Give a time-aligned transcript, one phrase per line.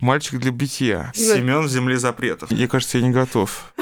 [0.00, 1.12] Мальчик для битья.
[1.14, 2.50] Семен в земле запретов.
[2.50, 3.74] Мне кажется, я не готов.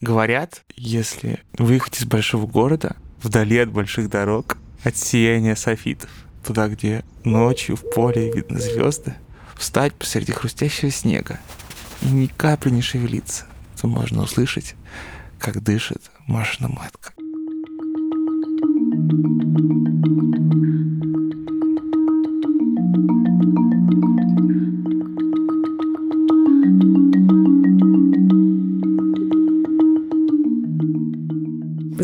[0.00, 6.10] Говорят, если выехать из большого города, вдали от больших дорог, от сияния софитов,
[6.44, 9.14] туда, где ночью в поле видно звезды,
[9.56, 11.38] встать посреди хрустящего снега
[12.02, 13.46] и ни капли не шевелиться,
[13.80, 14.74] то можно услышать,
[15.38, 17.12] как дышит Машина матка.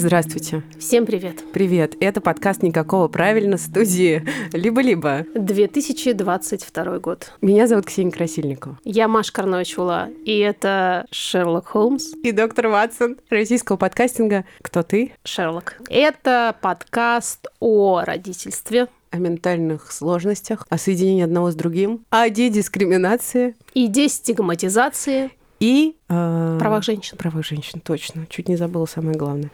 [0.00, 0.62] Здравствуйте.
[0.78, 1.45] Всем привет.
[1.52, 1.95] Привет.
[2.00, 5.26] Это подкаст «Никакого правильно» студии «Либо-либо».
[5.34, 7.34] 2022 год.
[7.42, 8.78] Меня зовут Ксения Красильникова.
[8.82, 12.14] Я Маша Карнович-Ула, и это Шерлок Холмс.
[12.23, 15.76] И доктор Ватсон российского подкастинга «Кто ты?» Шерлок.
[15.90, 23.87] Это подкаст о родительстве, О ментальных сложностях, о соединении одного с другим, о дедискриминации и
[23.87, 25.96] дестигматизации и...
[26.09, 27.16] э, правах женщин.
[27.18, 28.26] Правах женщин, точно.
[28.26, 29.51] Чуть не забыла самое главное.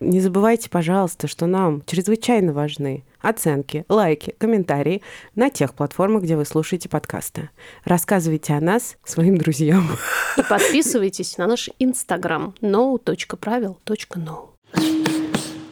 [0.00, 5.02] Не забывайте, пожалуйста, что нам чрезвычайно важны оценки, лайки, комментарии
[5.34, 7.50] на тех платформах, где вы слушаете подкасты.
[7.84, 9.86] Рассказывайте о нас своим друзьям.
[10.38, 14.49] И подписывайтесь на наш инстаграм no.правил.no.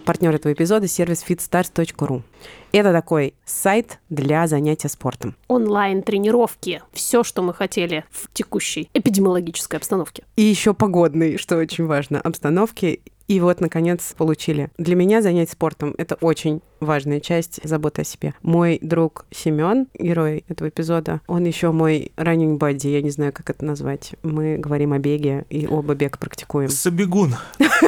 [0.08, 2.22] Партнер этого эпизода— сервис fitstars.ru.
[2.72, 5.36] Это такой сайт для занятия спортом.
[5.48, 6.80] Онлайн-тренировки.
[6.94, 10.24] Все, что мы хотели в текущей эпидемиологической обстановке.
[10.36, 13.02] И еще погодный, что очень важно, обстановки.
[13.26, 14.70] И вот, наконец, получили.
[14.78, 18.32] Для меня занятие спортом— это очень важная часть заботы о себе.
[18.40, 23.50] Мой друг Семен, герой этого эпизода, он еще мой running buddy, я не знаю, как
[23.50, 24.14] это назвать.
[24.22, 26.70] Мы говорим о беге и оба бег практикуем.
[26.70, 27.34] Сабигун.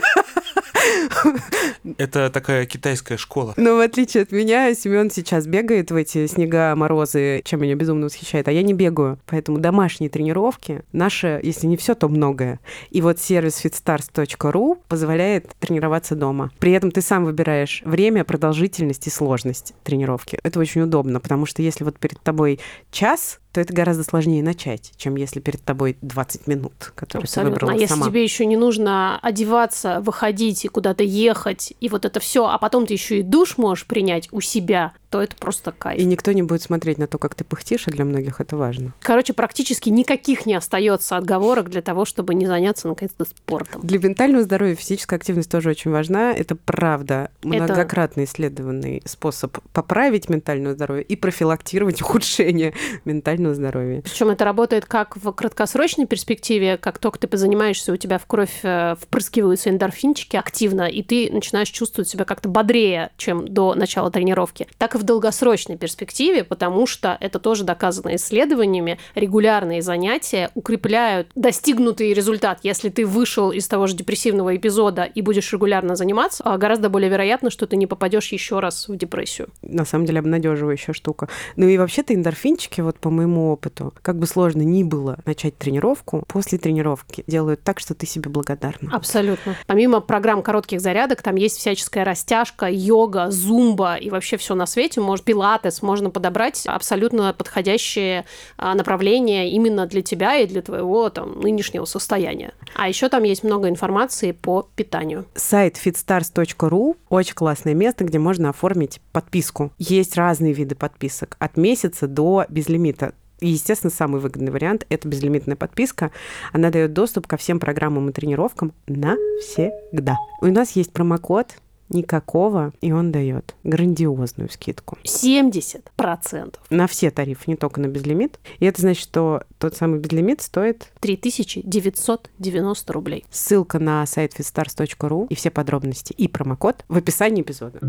[1.99, 3.55] Это такая китайская школа.
[3.57, 8.07] Но в отличие от меня, Семен сейчас бегает в эти снега, морозы, чем меня безумно
[8.07, 9.19] восхищает, а я не бегаю.
[9.27, 12.61] Поэтому домашние тренировки, наше, если не все, то многое.
[12.91, 16.51] И вот сервис fitstars.ru позволяет тренироваться дома.
[16.59, 20.39] При этом ты сам выбираешь время, продолжительность и сложность тренировки.
[20.43, 22.61] Это очень удобно, потому что если вот перед тобой
[22.91, 27.51] час, то это гораздо сложнее начать, чем если перед тобой 20 минут, которые ты Абсолютно.
[27.53, 28.07] выбрала А если сама.
[28.07, 32.87] тебе еще не нужно одеваться, выходить и куда-то ехать, и вот это все, а потом
[32.87, 36.01] ты еще и душ можешь принять у себя, то это просто кайф.
[36.01, 38.95] И никто не будет смотреть на то, как ты пыхтишь, и для многих это важно.
[39.01, 43.81] Короче, практически никаких не остается отговорок для того, чтобы не заняться наконец-то спортом.
[43.83, 46.33] Для ментального здоровья физическая активность тоже очень важна.
[46.33, 52.73] Это правда многократно исследованный способ поправить ментальное здоровье и профилактировать ухудшение
[53.05, 54.03] ментального здоровья.
[54.03, 58.61] Причем это работает как в краткосрочной перспективе, как только ты позанимаешься, у тебя в кровь
[58.63, 64.67] э, впрыскиваются эндорфинчики активно, и ты начинаешь чувствовать себя как-то бодрее, чем до начала тренировки,
[64.79, 72.13] так и в долгосрочной перспективе, потому что это тоже доказано исследованиями, регулярные занятия укрепляют достигнутый
[72.13, 72.61] результат.
[72.63, 77.11] Если ты вышел из того же депрессивного эпизода и будешь регулярно заниматься, а гораздо более
[77.11, 79.49] вероятно, что ты не попадешь еще раз в депрессию.
[79.63, 81.29] На самом деле обнадеживающая штука.
[81.57, 86.25] Ну и вообще-то эндорфинчики, вот по моему опыту, как бы сложно ни было начать тренировку,
[86.29, 88.91] после тренировки делают так, что ты себе благодарна.
[88.93, 89.57] Абсолютно.
[89.67, 95.01] Помимо программ коротких зарядок, там есть всяческая растяжка, йога, зумба и вообще все на свете.
[95.01, 98.25] Может, пилатес, можно подобрать абсолютно подходящее
[98.57, 102.55] а, направление именно для тебя и для твоего там нынешнего состояния.
[102.75, 105.27] А еще там есть много информации по питанию.
[105.35, 109.73] Сайт fitstars.ru очень классное место, где можно оформить подписку.
[109.79, 113.15] Есть разные виды подписок, от месяца до безлимита.
[113.41, 116.11] И, естественно, самый выгодный вариант– это безлимитная подписка.
[116.53, 120.17] Она дает доступ ко всем программам и тренировкам навсегда.
[120.41, 121.57] У нас есть промокод
[121.91, 126.55] никакого, и он дает грандиозную скидку 70%.
[126.71, 128.39] на все тарифы, не только на безлимит.
[128.61, 133.25] И это значит, что тот самый безлимит стоит 3990 рублей.
[133.31, 137.81] ссылка на сайт fitstars.ru и все подробности и промокод в описании эпизода.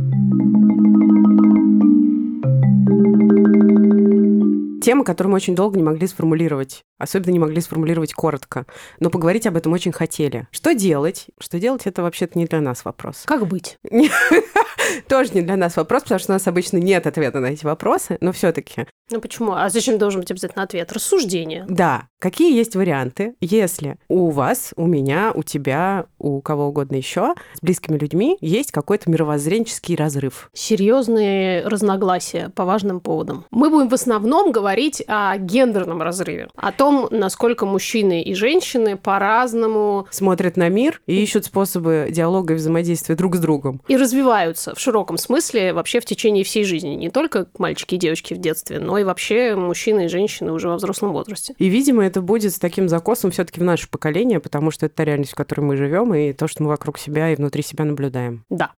[4.82, 6.84] Тема, которую мы очень долго не могли сформулировать.
[6.98, 8.66] Особенно не могли сформулировать коротко.
[9.00, 10.48] Но поговорить об этом очень хотели.
[10.52, 11.28] Что делать?
[11.40, 13.24] Что делать, это вообще-то не для нас вопрос.
[13.26, 13.78] Как быть?
[15.08, 18.18] Тоже не для нас вопрос, потому что у нас обычно нет ответа на эти вопросы,
[18.22, 18.88] но все-таки.
[19.12, 19.54] Ну почему?
[19.54, 20.92] А зачем должен быть обязательно ответ?
[20.92, 21.66] Рассуждение.
[21.70, 27.34] Да, какие есть варианты, если у вас, у меня, у тебя, у кого угодно еще
[27.56, 30.50] с близкими людьми есть какой-то мировоззренческий разрыв?
[30.54, 33.46] серьезные разногласия по важным поводам.
[33.50, 40.08] Мы будем в основном говорить о гендерном разрыве, о том, насколько мужчины и женщины по-разному
[40.12, 43.82] Смотрят на мир и ищут способы диалога и взаимодействия друг с другом.
[43.88, 46.90] и развиваются в широком смысле вообще в течение всей жизни.
[46.90, 50.76] Не только мальчики и девочки в детстве, но и вообще мужчины и женщины уже во
[50.76, 51.56] взрослом возрасте.
[51.58, 55.06] И, видимо, это будет с таким закосом все-таки в наше поколение, потому что это та
[55.06, 58.44] реальность, в которой мы живем, и то, что мы вокруг себя и внутри себя наблюдаем.
[58.50, 58.72] Да.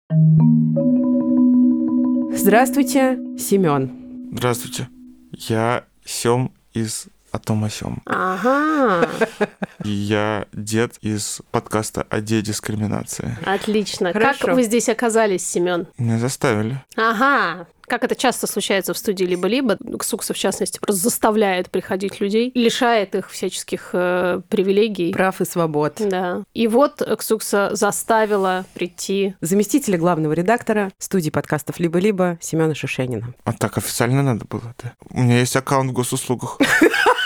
[2.37, 4.31] Здравствуйте, Семен.
[4.32, 4.88] Здравствуйте.
[5.32, 8.02] Я Сем из о том о сём.
[8.05, 9.08] Ага,
[9.84, 13.38] я дед из подкаста о дискриминации.
[13.46, 14.12] отлично.
[14.12, 14.46] Хорошо.
[14.49, 15.87] Как вы здесь оказались, Семен?
[15.96, 16.82] Меня заставили.
[16.96, 22.50] Ага, как это часто случается в студии «Либо-либо», Ксукса, в частности, просто заставляет приходить людей,
[22.55, 25.12] лишает их всяческих э, привилегий.
[25.12, 25.97] Прав и свобод.
[25.99, 26.43] Да.
[26.55, 29.35] И вот Ксукса заставила прийти.
[29.43, 33.35] Заместителя главного редактора студии подкастов «Либо-либо» Семена Шишенина.
[33.44, 34.94] А так официально надо было, да?
[35.11, 36.59] У меня есть аккаунт в госуслугах.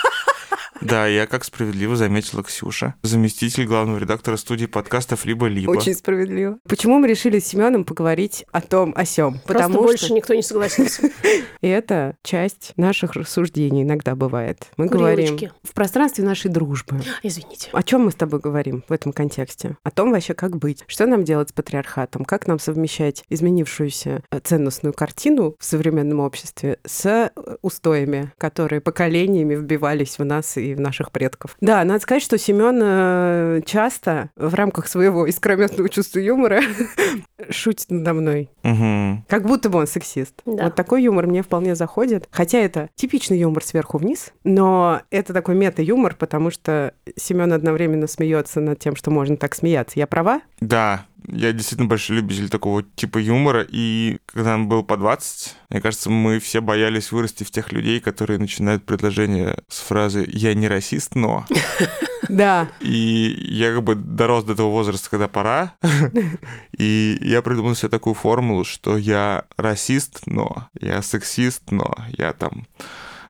[0.81, 5.71] Да, я, как справедливо заметила Ксюша, заместитель главного редактора студии подкастов «Либо-либо».
[5.71, 6.57] Очень справедливо.
[6.67, 9.39] Почему мы решили с Семеном поговорить о том, о сём?
[9.45, 11.09] Просто Потому больше что никто не согласился.
[11.61, 14.67] и это часть наших рассуждений иногда бывает.
[14.77, 17.01] Мы говорим в пространстве нашей дружбы.
[17.23, 17.69] Извините.
[17.71, 19.77] О чем мы с тобой говорим в этом контексте?
[19.83, 20.83] О том вообще, как быть?
[20.87, 22.25] Что нам делать с патриархатом?
[22.25, 27.31] Как нам совмещать изменившуюся э, ценностную картину в современном обществе с э,
[27.61, 31.55] устоями, которые поколениями вбивались в нас и в наших предков?
[31.61, 36.61] Да, надо сказать, что Семен э, часто в рамках своего искрометного чувства юмора
[37.49, 38.49] шутит надо мной.
[38.63, 39.25] Мгм.
[39.27, 40.41] Как будто бы он сексист.
[40.45, 40.65] Да.
[40.65, 42.27] Вот такой юмор мне вполне заходит.
[42.31, 48.59] Хотя это типичный юмор сверху вниз, но это такой мета-юмор, потому что Семен одновременно смеется
[48.59, 49.99] над тем, что можно так смеяться.
[49.99, 50.41] Я права?
[50.59, 55.81] Да, я действительно большой любитель такого типа юмора, и когда нам было по 20, мне
[55.81, 60.67] кажется, мы все боялись вырасти в тех людей, которые начинают предложение с фразы «я не
[60.67, 61.45] расист, но...»
[62.29, 62.69] Да.
[62.81, 65.75] И я как бы дорос до того возраста, когда пора,
[66.77, 72.67] и я придумал себе такую формулу, что я расист, но, я сексист, но, я там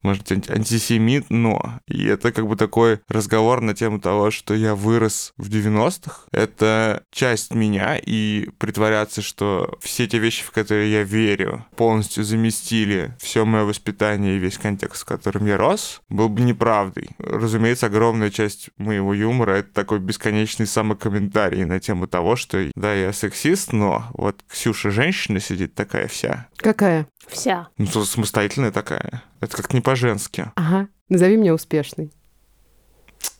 [0.07, 1.80] может быть, антисемит, но...
[1.86, 6.21] И это как бы такой разговор на тему того, что я вырос в 90-х.
[6.31, 13.13] Это часть меня, и притворяться, что все те вещи, в которые я верю, полностью заместили
[13.19, 17.10] все мое воспитание и весь контекст, в котором я рос, был бы неправдой.
[17.19, 23.12] Разумеется, огромная часть моего юмора— это такой бесконечный самокомментарий на тему того, что да, я
[23.12, 26.48] сексист, но вот Ксюша женщина сидит такая вся.
[26.56, 27.07] Какая?
[27.27, 27.68] Вся.
[27.77, 29.24] Ну, то самостоятельная такая.
[29.39, 30.51] Это как не по-женски.
[30.56, 30.88] Ага.
[31.10, 32.12] Назови меня успешной.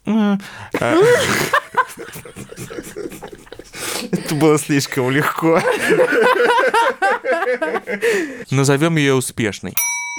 [0.06, 0.38] А.
[4.12, 5.62] Это было слишком легко.
[8.52, 9.74] Назовем ее успешной.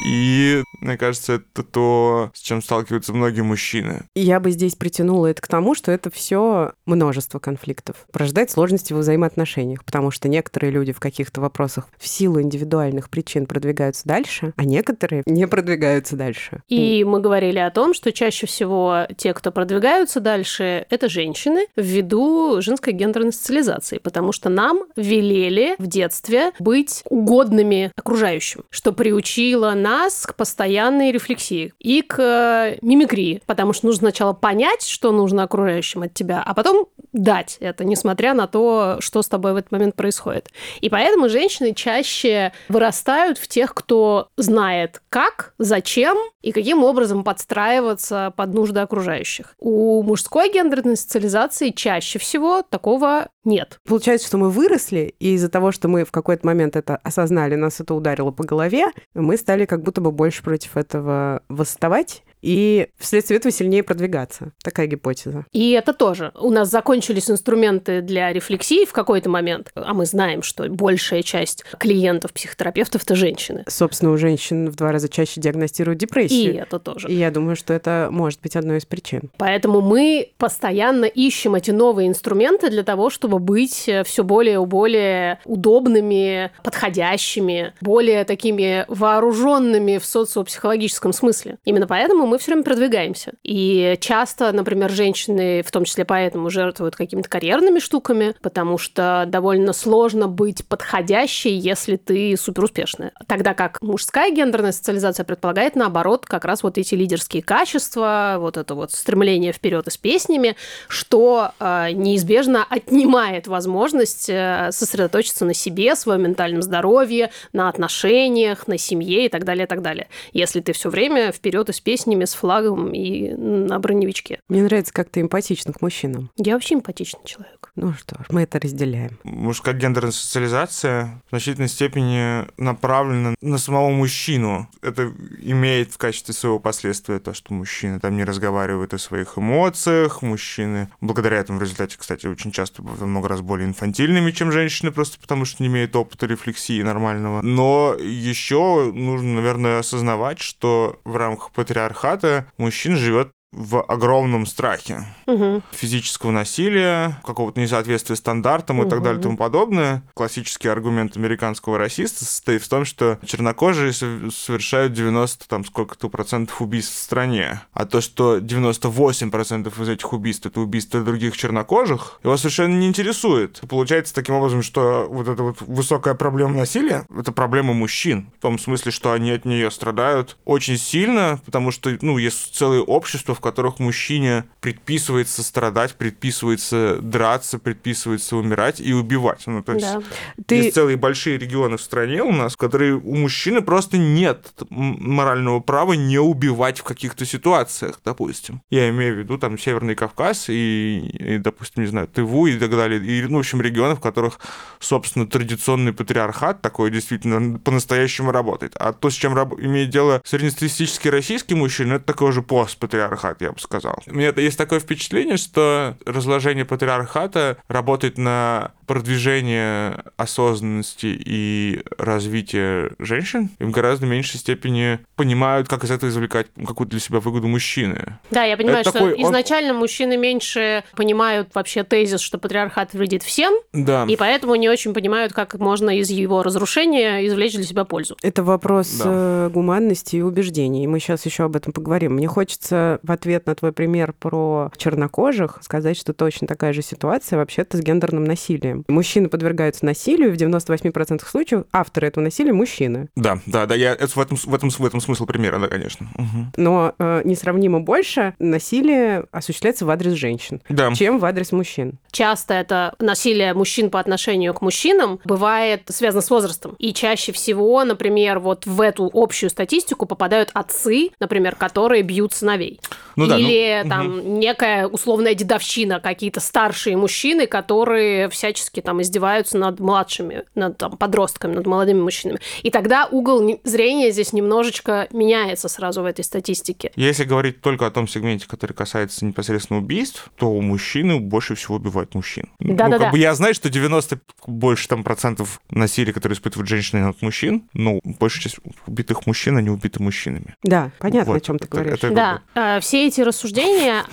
[0.04, 4.02] И, мне кажется, это то, с чем сталкиваются многие мужчины.
[4.14, 8.06] Я бы здесь притянула это к тому, что это все множество конфликтов.
[8.12, 13.46] Порождает сложности во взаимоотношениях, потому что некоторые люди в каких-то вопросах в силу индивидуальных причин
[13.46, 16.62] продвигаются дальше, а некоторые не продвигаются дальше.
[16.68, 22.60] И мы говорили о том, что чаще всего те, кто продвигаются дальше, это женщины ввиду
[22.60, 29.87] женской гендерной социализации, потому что нам велели в детстве быть угодными окружающим, что приучило нас
[30.26, 36.02] к постоянной рефлексии и к э, мимикрии, потому что нужно сначала понять, что нужно окружающим
[36.02, 39.94] от тебя, а потом дать это, несмотря на то, что с тобой в этот момент
[39.94, 40.50] происходит.
[40.80, 48.32] И поэтому женщины чаще вырастают в тех, кто знает, как, зачем и каким образом подстраиваться
[48.36, 49.54] под нужды окружающих.
[49.58, 53.80] У мужской гендерной социализации чаще всего такого нет.
[53.86, 57.80] Получается, что мы выросли, и из-за того, что мы в какой-то момент это осознали, нас
[57.80, 63.38] это ударило по голове, мы стали как будто бы больше против этого восставать и вследствие
[63.38, 64.52] этого сильнее продвигаться.
[64.62, 65.44] Такая гипотеза.
[65.52, 66.32] И это тоже.
[66.38, 71.64] У нас закончились инструменты для рефлексии в какой-то момент, а мы знаем, что большая часть
[71.78, 73.64] клиентов психотерапевтов это женщины.
[73.68, 76.62] Собственно, у женщин в два раза чаще диагностируют И депрессию.
[76.62, 77.08] это тоже.
[77.08, 79.30] И я думаю, что это может быть одной из причин.
[79.38, 85.40] Поэтому мы постоянно ищем эти новые инструменты для того, чтобы быть все более и более
[85.44, 91.58] удобными, подходящими, более такими вооруженными в социопсихологическом смысле.
[91.64, 93.32] Именно поэтому мы все время продвигаемся.
[93.42, 99.72] И часто, например, женщины, в том числе поэтому, жертвуют какими-то карьерными штуками, потому что довольно
[99.72, 103.12] сложно быть подходящей, если ты суперуспешная.
[103.26, 108.74] Тогда как мужская гендерная социализация предполагает, наоборот, как раз вот эти лидерские качества, вот это
[108.74, 110.56] вот стремление вперед и с песнями,
[110.88, 118.78] что э, неизбежно отнимает возможность э, сосредоточиться на себе, своем ментальном здоровье, на отношениях, на
[118.78, 120.08] семье и так далее, и так далее.
[120.32, 124.40] Если ты все время вперед и с песнями синими с флагом и на броневичке.
[124.48, 126.30] Мне нравится, как ты эмпатична к мужчинам.
[126.36, 127.70] Я вообще эмпатичный человек.
[127.76, 129.18] Ну что ж, мы это разделяем.
[129.24, 134.68] Мужская гендерная социализация в значительной степени направлена на самого мужчину.
[134.82, 140.22] Это имеет в качестве своего последствия то, что мужчины там не разговаривают о своих эмоциях,
[140.22, 145.18] мужчины благодаря этому в результате, кстати, очень часто много раз более инфантильными, чем женщины, просто
[145.20, 147.42] потому что не имеют опыта рефлексии нормального.
[147.42, 152.07] Но еще нужно, наверное, осознавать, что в рамках патриархата
[152.56, 155.62] мужчина живет в огромном страхе Угу.
[155.72, 160.02] физического насилия, какого-то несоответствия стандартам и так далее и тому подобное.
[160.14, 166.60] Классический аргумент американского расиста состоит в том, что чернокожие сов- совершают 90 там сколько-то процентов
[166.60, 172.20] убийств в стране, а то, что 98 процентов из этих убийств это убийства других чернокожих,
[172.22, 173.60] его совершенно не интересует.
[173.68, 178.58] Получается таким образом, что вот эта вот высокая проблема насилия это проблема мужчин, в том
[178.58, 183.40] смысле, что они от нее страдают очень сильно, потому что, ну, есть целые общества, в
[183.40, 189.42] которых мужчине предписывается страдать, предписывается драться, предписывается умирать и убивать.
[189.46, 190.02] Ну, то есть Да.
[190.46, 195.60] Ты есть целые большие регионы в стране у нас, которые у мужчины просто нет морального
[195.60, 198.62] права не убивать в каких-то ситуациях, допустим.
[198.70, 202.70] Я имею в виду там Северный Кавказ и, и, допустим, не знаю, Тыву и так
[202.70, 203.00] далее.
[203.04, 204.40] И, ну, в общем, регионы, в которых,
[204.80, 208.72] собственно, традиционный патриархат такой действительно по-настоящему работает.
[208.76, 213.52] А то, с чем раб- имеет дело среднестатистический российский мужчина, это такой уже постпатриархат, я
[213.52, 214.02] бы сказал.
[214.06, 223.50] У меня есть такое впечатление, что разложение патриархата работает на продвижение осознанности и развития женщин,
[223.58, 228.18] и в гораздо меньшей степени понимают, как из этого извлекать какую-то для себя выгоду мужчины.
[228.30, 232.92] Да, я понимаю, Это что такой- он- изначально мужчины меньше понимают вообще тезис, что патриархат
[232.94, 234.04] вредит всем, Да.
[234.08, 238.16] и поэтому не очень понимают, как можно из его разрушения извлечь для себя пользу.
[238.22, 239.04] Это вопрос Да.
[239.06, 240.86] э, гуманности и убеждений.
[240.86, 242.14] Мы сейчас еще об этом поговорим.
[242.14, 247.38] Мне хочется в ответ на твой пример про чернокожих сказать, что точно такая же ситуация
[247.38, 248.77] вообще-то с гендерным насилием.
[248.88, 253.08] Мужчины подвергаются насилию, в 98% случаев авторы этого насилия мужчины.
[253.16, 256.06] Да, да, да, я это в этом, в этом, в этом смысл примера, да, конечно.
[256.14, 256.52] Мгм.
[256.56, 260.92] Но э, несравнимо больше насилие осуществляется в адрес женщин, Да.
[260.94, 261.98] чем в адрес мужчин.
[262.10, 266.74] Часто это насилие мужчин по отношению к мужчинам бывает связано с возрастом.
[266.78, 272.80] И чаще всего, например, вот в эту общую статистику попадают отцы, например, которые бьют сыновей.
[273.16, 273.88] Ну да, ну, Или мгм.
[273.88, 280.96] там некая условная дедовщина, какие-то старшие мужчины, которые всячески там издеваются над младшими, над там,
[280.96, 282.40] подростками, над молодыми мужчинами.
[282.62, 286.92] И тогда угол зрения здесь немножечко меняется сразу в этой статистике.
[286.96, 291.76] Если говорить только о том сегменте, который касается непосредственно убийств, то у мужчины больше всего
[291.76, 292.48] убивают мужчин.
[292.60, 293.04] Ну, Да-да-да.
[293.04, 297.68] как бы я знаю, что 90 больше там процентов насилия, которые испытывают женщины от мужчин,
[297.72, 298.56] но большая часть
[298.86, 300.54] убитых мужчин, они убиты мужчинами.
[300.62, 301.98] Да, понятно, Вот, о чем ты это- говоришь.
[301.98, 304.04] это- Да, э, все эти рассуждения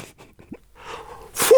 [1.36, 1.54] 呼，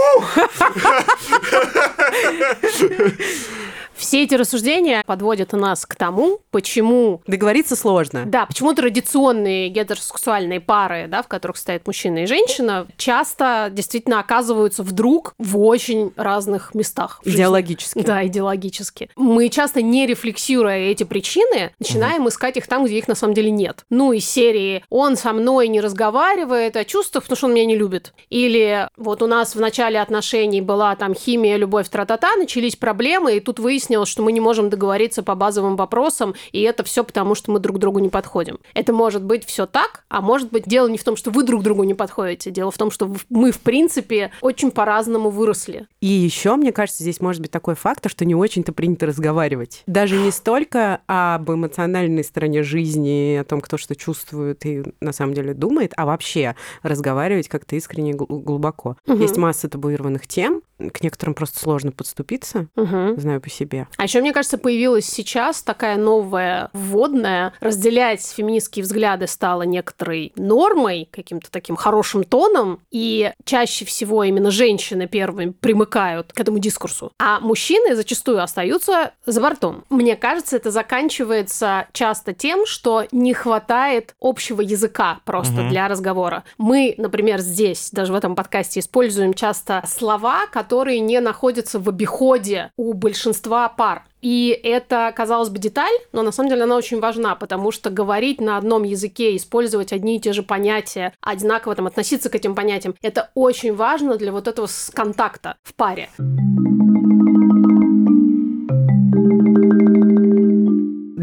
[3.97, 8.23] Все эти рассуждения подводят нас к тому, почему Договориться сложно.
[8.25, 14.83] да, почему традиционные гетеросексуальные пары, да, в которых стоят мужчина и женщина, часто действительно оказываются
[14.83, 17.21] вдруг в очень разных местах.
[17.25, 17.99] Идеологически.
[17.99, 19.09] Да, идеологически.
[19.15, 23.49] Мы часто, не рефлексируя эти причины, начинаем искать их там, где их на самом деле
[23.49, 23.83] нет.
[23.89, 27.75] Ну, из серии «он со мной не разговаривает о чувствах, потому что он меня не
[27.75, 28.13] любит».
[28.29, 33.39] Или вот у нас в начале отношений была там химия, любовь, тра-та-та, начались проблемы, и
[33.39, 37.51] тут выяснилось, что мы не можем договориться по базовым вопросам, и это все потому, что
[37.51, 38.59] мы друг другу не подходим.
[38.73, 41.63] Это может быть все так, а может быть дело не в том, что вы друг
[41.63, 45.87] другу не подходите, дело в том, что мы, в принципе, очень по-разному выросли.
[46.01, 49.83] И еще, мне кажется, здесь может быть такой фактор, что не очень-то принято разговаривать.
[49.87, 55.33] Даже не столько об эмоциональной стороне жизни, о том, кто что чувствует и на самом
[55.33, 58.97] деле думает, а вообще разговаривать как-то искренне и глубоко.
[59.05, 59.21] Мгм.
[59.21, 63.19] Есть масса табуированных тем, к некоторым просто сложно подступиться, Мгм.
[63.19, 63.76] знаю по себе.
[63.97, 67.53] А еще, мне кажется, появилась сейчас такая новая вводная.
[67.59, 75.07] Разделять феминистские взгляды стало некоторой нормой, каким-то таким хорошим тоном, и чаще всего именно женщины
[75.07, 79.83] первыми примыкают к этому дискурсу, а мужчины зачастую остаются за бортом.
[79.89, 85.69] Мне кажется, это заканчивается часто тем, что не хватает общего языка просто Мгм.
[85.69, 86.43] для разговора.
[86.57, 92.71] Мы, например, здесь, даже в этом подкасте, используем часто слова, которые не находятся в обиходе
[92.77, 94.03] у большинства пар.
[94.21, 98.41] И это, казалось бы, деталь, но на самом деле она очень важна, потому что говорить
[98.41, 102.95] на одном языке, использовать одни и те же понятия, одинаково там относиться к этим понятиям,
[103.01, 106.09] это очень важно для вот этого контакта в паре.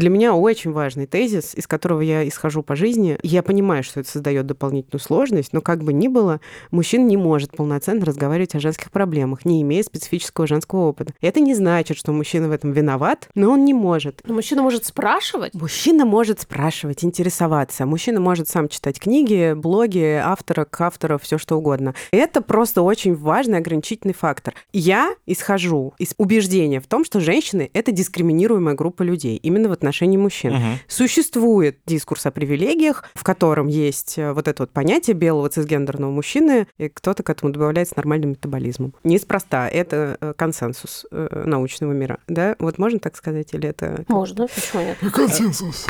[0.05, 3.17] Для меня очень важный тезис, из которого я исхожу по жизни.
[3.23, 7.57] Я понимаю, что это создает дополнительную сложность, но как бы ни было, мужчина не может
[7.57, 11.15] полноценно разговаривать о женских проблемах, не имея специфического женского опыта.
[11.21, 14.21] Это не значит, что мужчина в этом виноват, но он не может.
[14.27, 15.55] Но мужчина может спрашивать?
[15.55, 17.87] Мужчина может спрашивать, интересоваться.
[17.87, 21.95] Мужчина может сам читать книги, блоги, автора к автору, все что угодно.
[22.11, 24.53] Это просто очень важный ограничительный фактор.
[24.71, 29.94] Я исхожу из убеждения в том, что женщины— это дискриминируемая группа людей, именно в отношении
[30.17, 30.53] мужчин.
[30.53, 30.79] Мгм.
[30.87, 36.67] Существует дискурс о привилегиях, в котором есть э, вот это вот понятие белого цисгендерного мужчины,
[36.77, 38.93] и кто-то к этому добавляет с нормальным метаболизмом.
[39.03, 42.55] Неспроста, это э, консенсус э, научного мира, да?
[42.59, 44.05] Вот можно так сказать, или это...
[44.07, 44.97] Можно, почему нет?
[45.13, 45.85] Консенсус.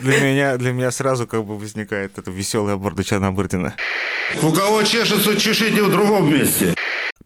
[0.00, 3.74] Для меня, для меня сразу как бы возникает эта веселая морда Бырдина.
[4.42, 6.74] У кого чешется, чешите в другом месте.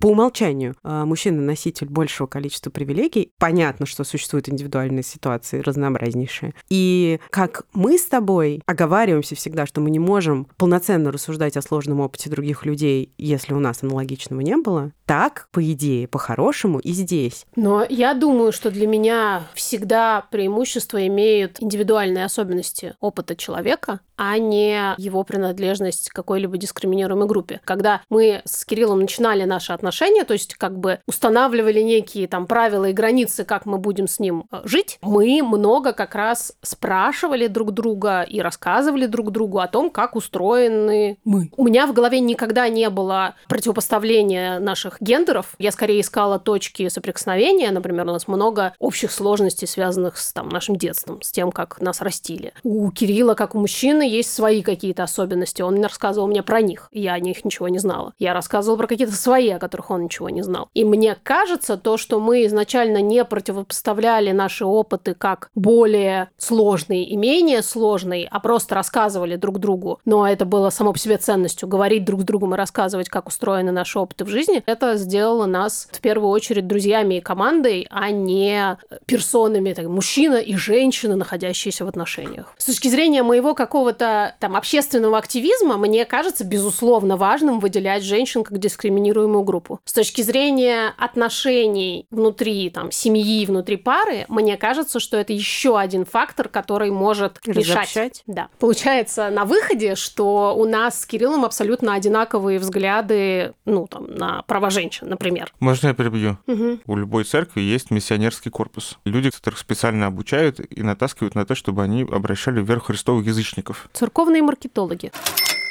[0.03, 3.31] По умолчанию э, мужчина носитель большего количества привилегий.
[3.39, 6.55] Понятно, что существуют индивидуальные ситуации разнообразнейшие.
[6.69, 12.01] И как мы с тобой оговариваемся всегда, что мы не можем полноценно рассуждать о сложном
[12.01, 17.45] опыте других людей, если у нас аналогичного не было, так, по идее, по-хорошему и здесь.
[17.55, 24.95] Но я думаю, что для меня всегда преимущество имеют индивидуальные особенности опыта человека, а не
[24.99, 27.61] его принадлежность к какой-либо дискриминируемой группе.
[27.65, 32.89] Когда мы с Кириллом начинали наши отношения, то есть как бы устанавливали некие там правила
[32.89, 37.73] и границы, как мы будем с ним э, жить, мы много как раз спрашивали друг
[37.73, 41.51] друга и рассказывали друг другу о том, как устроены мы.
[41.57, 45.55] У меня в голове никогда не было противопоставления наших гендеров.
[45.59, 47.71] Я скорее искала точки соприкосновения.
[47.71, 52.01] Например, у нас много общих сложностей, связанных с там, нашим детством, с тем, как нас
[52.01, 52.55] растили.
[52.63, 55.63] У Кирилла, как у мужчины, есть свои какие-то особенности.
[55.63, 56.89] Он рассказывал мне про них.
[56.93, 58.15] Я о них ничего не знала.
[58.19, 60.69] Я рассказывала про какие-то свои, о которых он ничего не знал.
[60.75, 67.17] И мне кажется, то, что мы изначально не противопоставляли наши опыты как более сложные и
[67.17, 72.05] менее сложные, а просто рассказывали друг другу, но это было само по себе ценностью, говорить
[72.05, 76.01] друг с другом и рассказывать, как устроены наши опыты в жизни, это сделало нас в
[76.01, 82.55] первую очередь друзьями и командой, а не персонами, так, мужчина и женщина, находящиеся в отношениях.
[82.59, 88.59] С точки зрения моего какого-то там общественного активизма, мне кажется, безусловно, важным выделять женщин как
[88.59, 89.81] дискриминируемую группу.
[89.85, 96.05] С точки зрения отношений внутри там семьи, внутри пары, мне кажется, что это еще один
[96.05, 97.69] фактор, который может мешать.
[97.69, 98.23] Разобщать?
[98.27, 98.49] Да.
[98.59, 104.71] Получается на выходе, что у нас с Кириллом абсолютно одинаковые взгляды, ну, там, на права
[104.73, 105.53] женщин, например.
[105.61, 106.39] Можно я перебью?
[106.47, 106.81] Мгм.
[106.87, 108.99] У любой церкви есть миссионерский корпус.
[109.05, 113.89] Люди, которых специально обучают и натаскивают на то, чтобы они обращали в веру Христовых язычников.
[113.93, 115.13] Церковные маркетологи.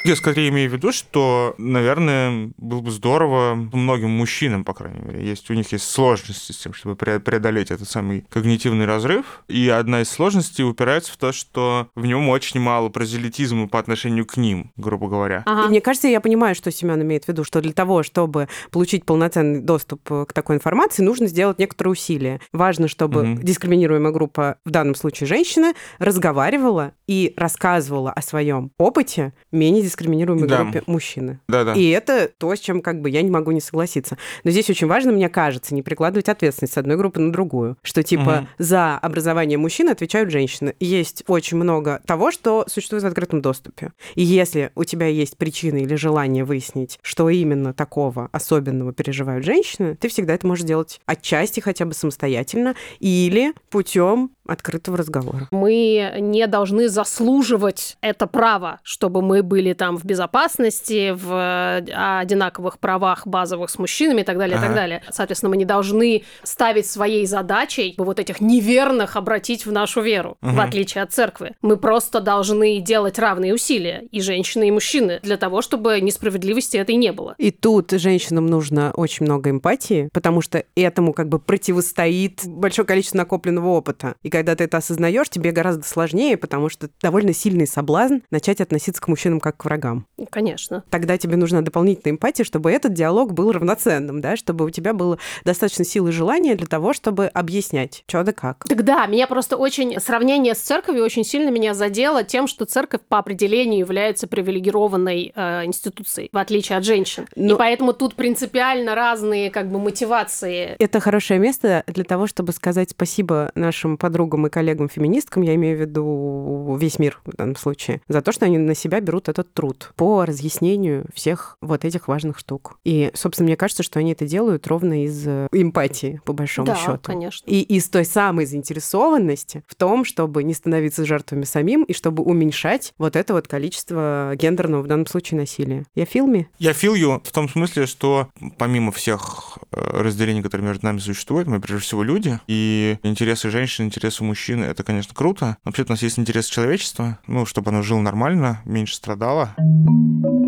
[0.04, 5.24] Я скорее имею в виду, что, наверное, было бы здорово многим мужчинам, по крайней мере,
[5.24, 9.44] есть, у них есть сложности с тем, чтобы пре- преодолеть этот самый когнитивный разрыв.
[9.48, 14.26] И одна из сложностей упирается в то, что в нем очень мало прозелитизма по отношению
[14.26, 15.44] к ним, грубо говоря.
[15.46, 15.66] Ага.
[15.66, 19.06] И мне кажется, я понимаю, что Семен имеет в виду, что для того, чтобы получить
[19.06, 22.42] полноценный доступ э, к такой информации, нужно сделать некоторые усилия.
[22.54, 23.44] Важно, чтобы Мгм.
[23.44, 30.64] дискриминируемая группа, в данном случае женщина, разговаривала и рассказывала о своем опыте менее дискриминируемой Да.
[30.64, 31.40] группе мужчины.
[31.48, 31.74] Да-да.
[31.74, 34.18] И это то, с чем как бы я не могу не согласиться.
[34.44, 37.78] Но здесь очень важно, мне кажется, не прикладывать ответственность с одной группы на другую.
[37.84, 38.48] Что типа Мгм.
[38.58, 40.76] за образование мужчин отвечают женщины.
[40.80, 43.92] Есть очень много того, что существует в открытом доступе.
[44.16, 49.96] И если у тебя есть причины или желание выяснить, что именно такого особенного переживают женщины,
[49.96, 55.48] ты всегда это можешь делать отчасти хотя бы самостоятельно или путем открытого разговора.
[55.52, 62.78] Мы не должны заслуживать это право, чтобы мы были там в безопасности, в э, одинаковых
[62.78, 64.76] правах базовых с мужчинами и так далее, и так Ага.
[64.76, 65.02] далее.
[65.10, 70.52] Соответственно, мы не должны ставить своей задачей вот этих неверных обратить в нашу веру, в
[70.52, 70.60] Мгм.
[70.60, 71.56] отличие от церкви.
[71.64, 76.94] Мы просто должны делать равные усилия, и женщины, и мужчины, для того, чтобы несправедливости этой
[76.94, 77.34] не было.
[77.40, 83.18] И тут женщинам нужно очень много эмпатии, потому что этому как бы противостоит большое количество
[83.18, 84.14] накопленного опыта.
[84.22, 89.02] И когда ты это осознаешь, тебе гораздо сложнее, потому что довольно сильный соблазн начать относиться
[89.02, 90.06] к мужчинам как к врагам.
[90.30, 90.84] Конечно.
[90.90, 95.18] Тогда тебе нужна дополнительная эмпатия, чтобы этот диалог был равноценным, да, чтобы у тебя было
[95.46, 98.66] достаточно силы и желания для того, чтобы объяснять, что да как.
[98.68, 100.00] Так да, меня просто очень...
[100.00, 105.66] Сравнение с церковью очень сильно меня задело тем, что церковь по определению является привилегированной э,
[105.66, 107.28] институцией, в отличие от женщин.
[107.36, 110.76] И Но- поэтому тут принципиально разные как бы мотивации.
[110.80, 115.82] Это хорошее место для того, чтобы сказать спасибо нашим подругам и коллегам-феминисткам, я имею в
[115.82, 119.61] виду весь мир в данном случае, за то, что они на себя берут этот труд.
[119.62, 122.80] Труд по разъяснению всех вот этих важных штук.
[122.84, 126.76] И, собственно, мне кажется, что они это делают ровно из э, эмпатии, по большому да,
[126.76, 127.00] счету.
[127.04, 127.48] конечно.
[127.48, 132.94] И из той самой заинтересованности в том, чтобы не становиться жертвами самим и чтобы уменьшать
[132.98, 135.86] вот это вот количество гендерного, в данном случае, насилия.
[135.94, 136.50] Я в фильме?
[136.58, 141.62] Я you в том смысле, что помимо всех э, разделений, которые между нами существуют, мы
[141.62, 145.58] прежде всего люди, и интересы женщин, интересы мужчин— это, конечно, круто.
[145.64, 149.51] Но вообще у нас есть интерес человечества, ну, чтобы оно жило нормально, меньше страдало.
[149.58, 150.41] Thank you.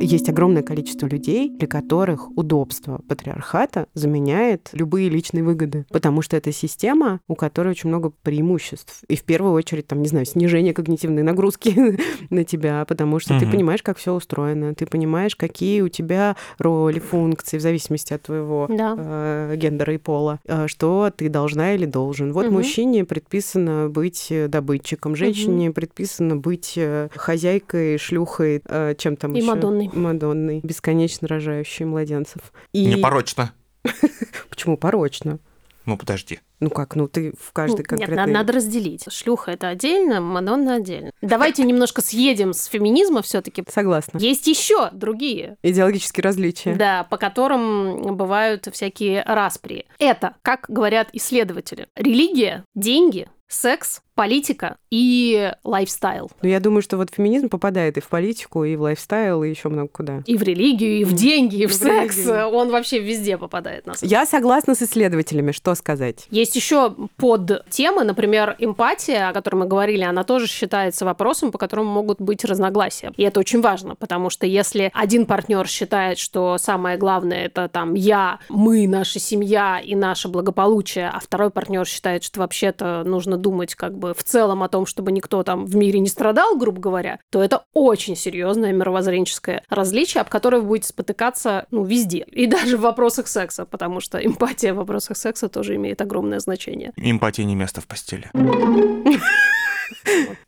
[0.00, 6.52] Есть огромное количество людей, для которых удобство патриархата заменяет любые личные выгоды, потому что это
[6.52, 9.02] система, у которой очень много преимуществ.
[9.08, 11.98] И в первую очередь, там, не знаю, снижение когнитивной нагрузки
[12.30, 16.98] на тебя, потому что ты понимаешь, как все устроено, ты понимаешь, какие у тебя роли,
[16.98, 22.32] функции в зависимости от твоего э, гендера и пола, э, что ты должна или должен.
[22.32, 26.78] Вот мужчине предписано быть э, добытчиком, женщине предписано быть
[27.14, 28.62] хозяйкой, шлюхой,
[28.98, 29.46] чем там И еще?
[29.92, 30.14] Мадонной.
[30.14, 32.52] Мадонной, бесконечно рожающей младенцев.
[32.72, 33.52] И Непорочно.
[34.48, 35.38] почему порочно?
[35.86, 36.40] Ну, подожди.
[36.60, 38.16] Ну как, ну ты в каждой Ну, Нет, конкретной...
[38.16, 39.04] надо, надо разделить.
[39.12, 41.10] Шлюха это отдельно, Мадонна отдельно.
[41.20, 43.62] Давайте немножко съедем с феминизма все-таки.
[43.68, 44.16] Согласна.
[44.16, 46.74] Есть еще другие, Идеологические различия.
[46.74, 49.84] да, по которым бывают всякие распри.
[49.98, 56.30] Это, как говорят исследователи, религия, деньги, секс, политика и лайфстайл.
[56.42, 59.68] Но я думаю, что вот феминизм попадает и в политику, и в лайфстайл, и еще
[59.68, 60.22] много куда.
[60.26, 62.16] И в религию, и в деньги, и в в секс.
[62.16, 62.48] религию.
[62.48, 66.26] Он вообще везде попадает на самом Я согласна с исследователями, что сказать.
[66.30, 71.58] Есть еще под темы, например, эмпатия, о которой мы говорили, она тоже считается вопросом, по
[71.58, 73.12] которому могут быть разногласия.
[73.16, 77.94] И это очень важно, потому что если один партнер считает, что самое главное это там
[77.94, 83.74] я, мы, наша семья и наше благополучие, а второй партнер считает, что вообще-то нужно думать
[83.74, 87.20] как бы в целом о том, чтобы никто там в мире не страдал, грубо говоря,
[87.30, 92.26] то это очень серьезное мировоззренческое различие, об которое вы будете спотыкаться ну, везде.
[92.30, 96.92] И даже в вопросах секса, потому что эмпатия в вопросах секса тоже имеет огромное значение.
[96.96, 98.30] Эмпатия не место в постели.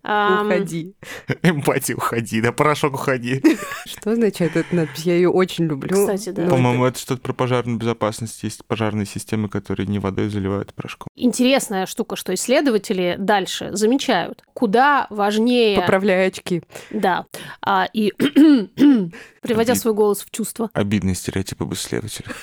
[0.02, 0.94] Уходи.
[1.42, 3.42] Эмпатия, уходи, да порошок уходи.
[3.86, 5.02] Что означает эта надпись?
[5.04, 5.96] Я ее очень люблю.
[5.96, 6.46] Кстати, да.
[6.48, 8.42] По-моему, это что-то про пожарную безопасность.
[8.42, 11.08] Есть пожарные системы, которые не водой заливают, порошком.
[11.14, 15.80] Интересная штука, что исследователи дальше замечают, куда важнее...
[15.80, 16.62] Поправляй очки.
[16.90, 17.26] Да.
[17.62, 18.12] А, и
[19.42, 20.70] приводя свой голос в чувство.
[20.72, 22.34] Обидные стереотипы об исследователях.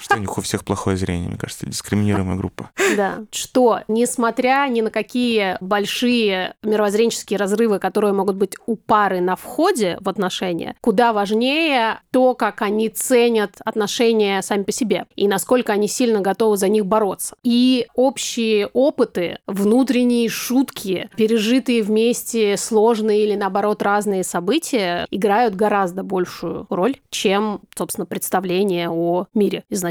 [0.00, 2.70] Что у них у всех плохое зрение, мне кажется, дискриминируемая группа.
[2.96, 3.20] Да.
[3.30, 9.98] Что, несмотря ни на какие большие мировоззренческие разрывы, которые могут быть у пары на входе
[10.00, 15.88] в отношения, куда важнее то, как они ценят отношения сами по себе и насколько они
[15.88, 17.36] сильно готовы за них бороться.
[17.42, 26.66] И общие опыты, внутренние шутки, пережитые вместе сложные или, наоборот, разные события играют гораздо большую
[26.70, 29.87] роль, чем, собственно, представление о мире изначально.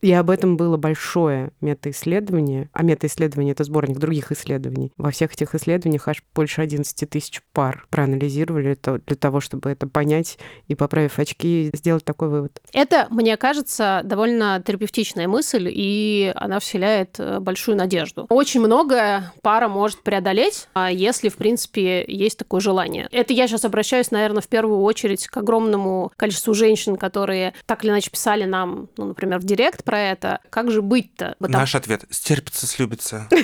[0.00, 2.68] И об этом было большое метаисследование.
[2.72, 4.92] А метаисследование— это сборник других исследований.
[4.96, 9.86] Во всех этих исследованиях аж больше 11 тысяч пар проанализировали это для того, чтобы это
[9.86, 12.60] понять и, поправив очки, сделать такой вывод.
[12.72, 18.26] Это, мне кажется, довольно терапевтичная мысль, и она вселяет э, большую надежду.
[18.28, 23.08] Очень многое пара может преодолеть, а если, в принципе, есть такое желание.
[23.10, 27.90] Это я сейчас обращаюсь, наверное, в первую очередь к огромному количеству женщин, которые так или
[27.90, 30.40] иначе писали нам, ну, например, в директ про это.
[30.50, 31.34] Как же быть-то?
[31.38, 33.28] Потому- Наш ответ– стерпится, слюбится.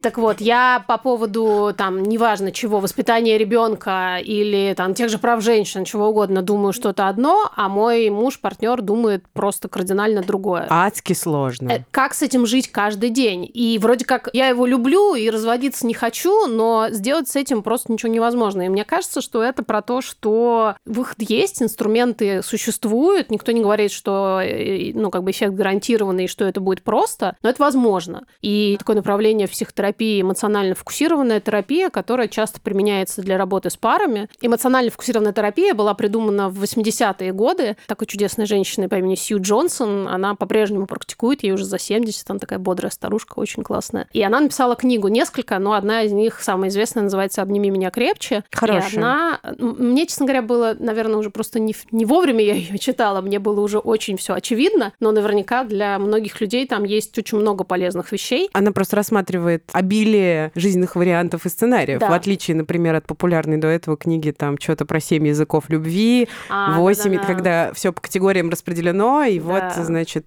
[0.00, 5.42] Так вот, я по поводу, там, неважно чего, воспитания ребенка или там тех же прав
[5.42, 10.66] женщин, чего угодно, думаю что-то одно, а мой муж, партнер думает просто кардинально другое.
[10.70, 11.70] Адски сложно.
[11.70, 13.48] Э, Как с этим жить каждый день?
[13.52, 17.92] И вроде как я его люблю и разводиться не хочу, но сделать с этим просто
[17.92, 18.62] ничего невозможно.
[18.62, 23.92] И мне кажется, что это про то, что выход есть, инструменты существуют, никто не говорит,
[23.92, 28.26] что э, ну, как бы эффект гарантированный, и что это будет просто, но это возможно.
[28.42, 34.28] И такое направление в психотерапии эмоционально фокусированная терапия, которая часто применяется для работы с парами.
[34.40, 40.08] Эмоционально фокусированная терапия была придумана в 80-е годы такой чудесной женщиной по имени Сью Джонсон.
[40.08, 44.06] Она по-прежнему практикует, ей уже за 70, она такая бодрая старушка, очень классная.
[44.12, 48.44] И она написала книгу несколько, но одна из них, самая известная, называется «Обними меня крепче».
[48.52, 48.90] Хорошая.
[48.90, 49.40] И она...
[49.58, 53.60] Мне, честно говоря, было, наверное, уже просто не, не вовремя я ее читала, мне было
[53.60, 58.12] уже очень все очевидно, но наверняка наверняка для многих людей там есть очень много полезных
[58.12, 58.50] вещей.
[58.52, 62.10] Она просто рассматривает обилие жизненных вариантов и сценариев, Да.
[62.10, 66.76] в отличие, например, от популярной до этого книги там что-то про семь языков любви, А,
[66.78, 67.26] восемь, да-да-да.
[67.26, 69.44] когда все по категориям распределено, и Да.
[69.44, 70.26] вот, значит,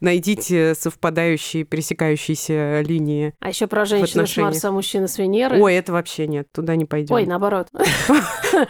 [0.00, 3.34] найдите совпадающие, пересекающиеся линии.
[3.40, 4.36] А еще про женщину с.
[4.36, 5.60] Марса, а мужчину с Венеры.
[5.60, 7.14] Ой, это вообще нет, туда не пойдем.
[7.14, 7.68] Ой, наоборот.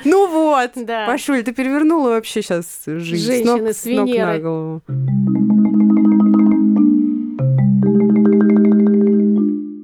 [0.05, 1.07] Ну вот, Да.
[1.07, 5.58] Пашуль, ты перевернула вообще сейчас жизнь Женщины с с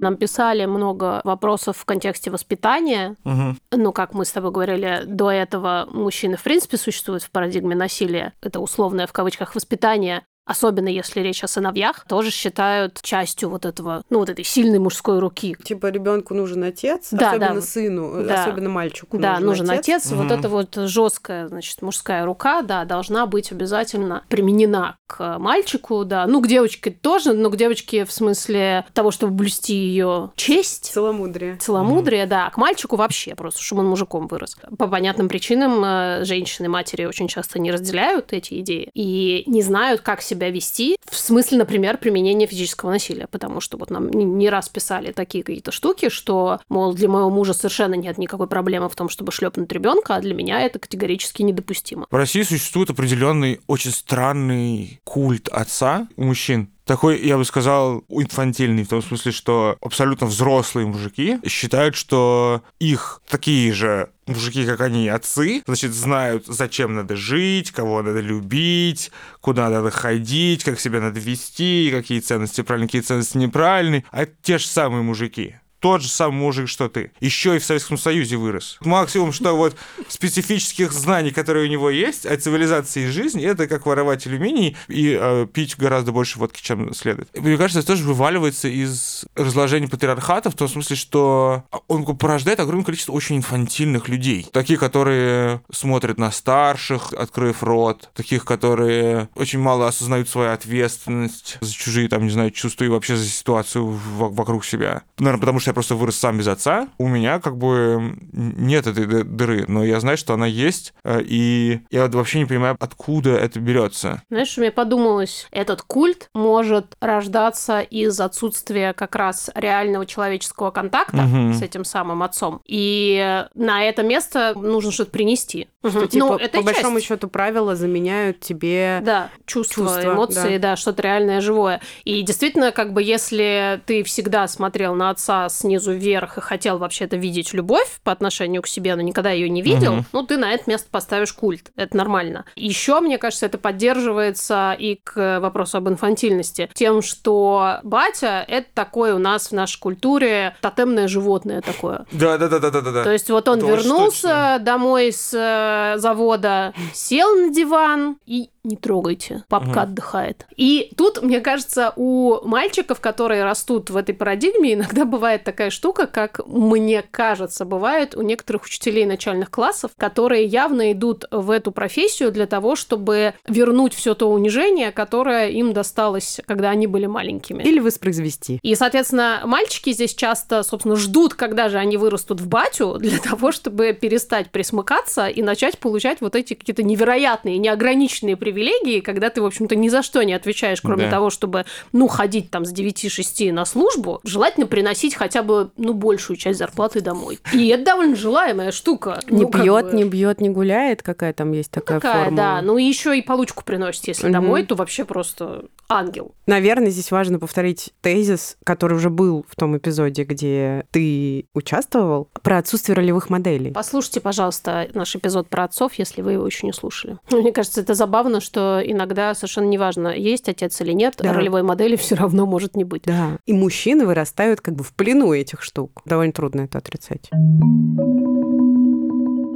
[0.04, 3.16] Нам писали много вопросов в контексте воспитания.
[3.24, 3.58] Мгм.
[3.72, 8.34] Ну, как мы с тобой говорили, до этого мужчины в принципе существуют в парадигме насилия.
[8.42, 10.22] Это условное в кавычках воспитание.
[10.46, 15.18] Особенно если речь о сыновьях, тоже считают частью вот этого, ну, вот этой сильной мужской
[15.18, 15.57] руки.
[15.64, 17.61] Типа ребенку нужен отец, Да, особенно да.
[17.62, 18.42] сыну, э, Да.
[18.42, 19.18] особенно мальчику.
[19.18, 20.11] Да, нужен отец.
[20.11, 20.33] Вот Мгм.
[20.38, 26.26] эта вот жесткая, значит, мужская рука, да, должна быть обязательно применена к мальчику, да.
[26.26, 30.92] Ну, к девочке тоже, но к девочке в смысле того, чтобы блюсти ее честь.
[30.92, 31.57] Целомудрие.
[31.57, 34.57] Целомудрие, да, а к мальчику вообще просто, чтобы он мужиком вырос.
[34.78, 40.00] По понятным причинам э, женщины, матери очень часто не разделяют эти идеи и не знают,
[40.02, 44.68] как себя вести в смысле, например, применения физического насилия, потому что вот нам не раз
[44.68, 49.09] писали такие какие-то штуки, что, мол, для моего мужа совершенно нет никакой проблемы в том,
[49.09, 52.07] чтобы шлепнуть ребенка, а для меня это категорически недопустимо.
[52.11, 56.68] В России существует определенный очень странный культ отца у мужчин.
[56.85, 63.23] Такой, я бы сказал, инфантильный, в том смысле, что абсолютно взрослые мужики считают, что их
[63.27, 69.70] такие же мужики, как они, отцы, значит, знают, зачем надо жить, кого надо любить, куда
[69.70, 74.05] надо ходить, как себя надо вести, какие ценности правильные, какие ценности неправильные.
[74.11, 77.11] А это те же самые мужики тот же самый мужик, что ты.
[77.20, 78.79] Еще и в Советском Союзе вырос.
[78.81, 79.77] Максимум, что вот
[80.09, 85.14] специфических знаний, которые у него есть, о цивилизации и жизни, это как воровать алюминий и
[85.20, 87.29] э, пить гораздо больше водки, чем следует.
[87.35, 92.61] И Мне кажется, это тоже вываливается из разложения патриархата, в том смысле, что он порождает
[92.61, 94.47] огромное количество очень инфантильных людей.
[94.53, 98.09] Такие, которые смотрят на старших, открыв рот.
[98.14, 103.16] Таких, которые очень мало осознают свою ответственность за чужие, там, не знаю, чувства и вообще
[103.16, 105.03] за ситуацию вокруг себя.
[105.18, 106.88] Наверное, потому что просто вырос сам без отца.
[106.98, 111.20] У меня как бы нет этой ды- дыры, но я знаю, что она есть, э,
[111.22, 114.22] и я вообще не понимаю, откуда это берется.
[114.30, 121.16] Знаешь, что мне подумалось, этот культ может рождаться из отсутствия как раз реального человеческого контакта
[121.22, 121.54] Мгм.
[121.54, 122.60] с этим самым отцом.
[122.66, 125.68] И на это место нужно что-то принести.
[125.87, 127.08] Что, типа, ну, это по большому часть.
[127.08, 129.00] счету правила заменяют тебе...
[129.04, 130.70] Да, чувства, Чувства, эмоции, да.
[130.70, 130.76] да.
[130.76, 131.80] что-то реальное, живое.
[132.04, 137.16] И действительно, как бы, если ты всегда смотрел на отца снизу вверх и хотел вообще-то
[137.16, 140.05] видеть любовь по отношению к себе, но никогда ее не видел, Мгм.
[140.12, 141.70] ну, ты на это место поставишь культ.
[141.74, 142.44] Это нормально.
[142.55, 146.68] Еще, мне кажется, это поддерживается и к вопросу об инфантильности.
[146.74, 152.05] Тем, что батя— это такое у нас в нашей культуре тотемное животное такое.
[152.12, 153.05] Да, да, да, да, да, да.
[153.05, 159.44] То есть вот он вернулся домой с э, завода, сел на диван и не трогайте,
[159.48, 159.79] папка Мгм.
[159.81, 160.46] отдыхает.
[160.57, 166.07] И тут, мне кажется, у мальчиков, которые растут в этой парадигме, иногда бывает такая штука,
[166.07, 172.33] как мне кажется, бывает у некоторых учителей начальных классов, которые явно идут в эту профессию
[172.33, 177.62] для того, чтобы вернуть все то унижение, которое им досталось, когда они были маленькими.
[177.62, 178.59] Или воспроизвести.
[178.62, 183.52] И, соответственно, мальчики здесь часто, собственно, ждут, когда же они вырастут в батю, для того,
[183.52, 189.46] чтобы перестать присмыкаться и начать получать вот эти какие-то невероятные, неограниченные привилегии, когда ты, в
[189.46, 191.11] общем-то, ни за что не отвечаешь, кроме Да.
[191.11, 196.37] того, чтобы, ну, ходить там с 9-6 на службу, желательно приносить хотя бы, ну, большую
[196.37, 197.38] часть зарплаты домой.
[197.53, 199.20] И это довольно желаемая штука.
[199.29, 199.92] Не Ну, пьет, бы.
[199.97, 201.03] не бьет, не гуляет.
[201.03, 202.37] Какая там есть такая, Такая, формула?
[202.37, 202.62] да.
[202.62, 204.33] Ну, еще и получку приносит, если Мгм.
[204.33, 206.35] домой, то вообще просто ангел.
[206.47, 212.59] Наверное, здесь важно повторить тезис, который уже был в том эпизоде, где ты участвовал, про
[212.59, 213.70] отсутствие ролевых моделей.
[213.73, 217.18] Послушайте, пожалуйста, наш эпизод про отцов, если вы его еще не слушали.
[217.31, 221.33] Мне кажется, это забавно, что иногда совершенно неважно, есть отец или нет, Да.
[221.35, 223.03] ролевой модели все равно может не быть.
[223.05, 223.38] Да.
[223.47, 226.02] И мужчины вырастают как бы в плену этих штук.
[226.04, 227.30] Довольно трудно это отрицать.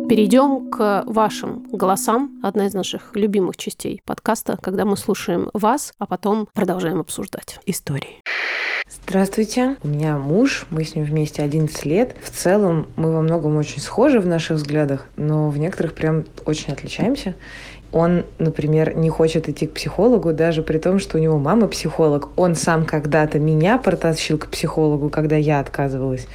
[0.08, 2.40] Перейдем к вашим голосам.
[2.42, 7.60] Одна из наших любимых частей подкаста, когда мы слушаем вас, а потом продолжаем обсуждать.
[7.66, 8.22] Истории.
[8.90, 9.76] Здравствуйте.
[9.82, 12.16] У меня муж, мы с ним вместе 11 лет.
[12.22, 16.72] В целом мы во многом очень схожи в наших взглядах, но в некоторых прям очень
[16.72, 17.34] отличаемся.
[17.90, 22.28] Он, например, не хочет идти к психологу, даже при том, что у него мама психолог.
[22.36, 26.26] Он сам когда-то меня протащил к психологу, когда я отказывалась.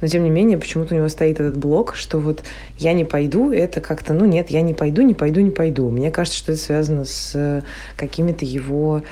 [0.00, 2.42] Но, тем не менее, почему-то у него стоит этот блок, что вот
[2.78, 5.90] я не пойду, это как-то, ну нет, я не пойду, не пойду, не пойду.
[5.90, 7.62] Мне кажется, что это связано с
[7.96, 9.02] какими-то его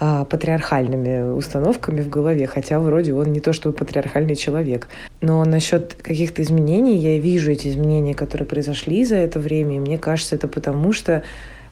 [0.00, 4.88] а, патриархальными установками в голове, хотя вроде он не то чтобы патриархальный человек.
[5.20, 9.98] Но насчет каких-то изменений, я вижу эти изменения, которые произошли за это время, и мне
[9.98, 11.22] кажется, это потому что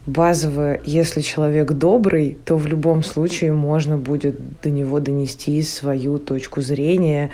[0.06, 6.60] базово, если человек добрый, то в любом случае можно будет до него донести свою точку
[6.60, 7.30] зрения,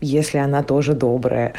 [0.00, 1.54] если она тоже добрая.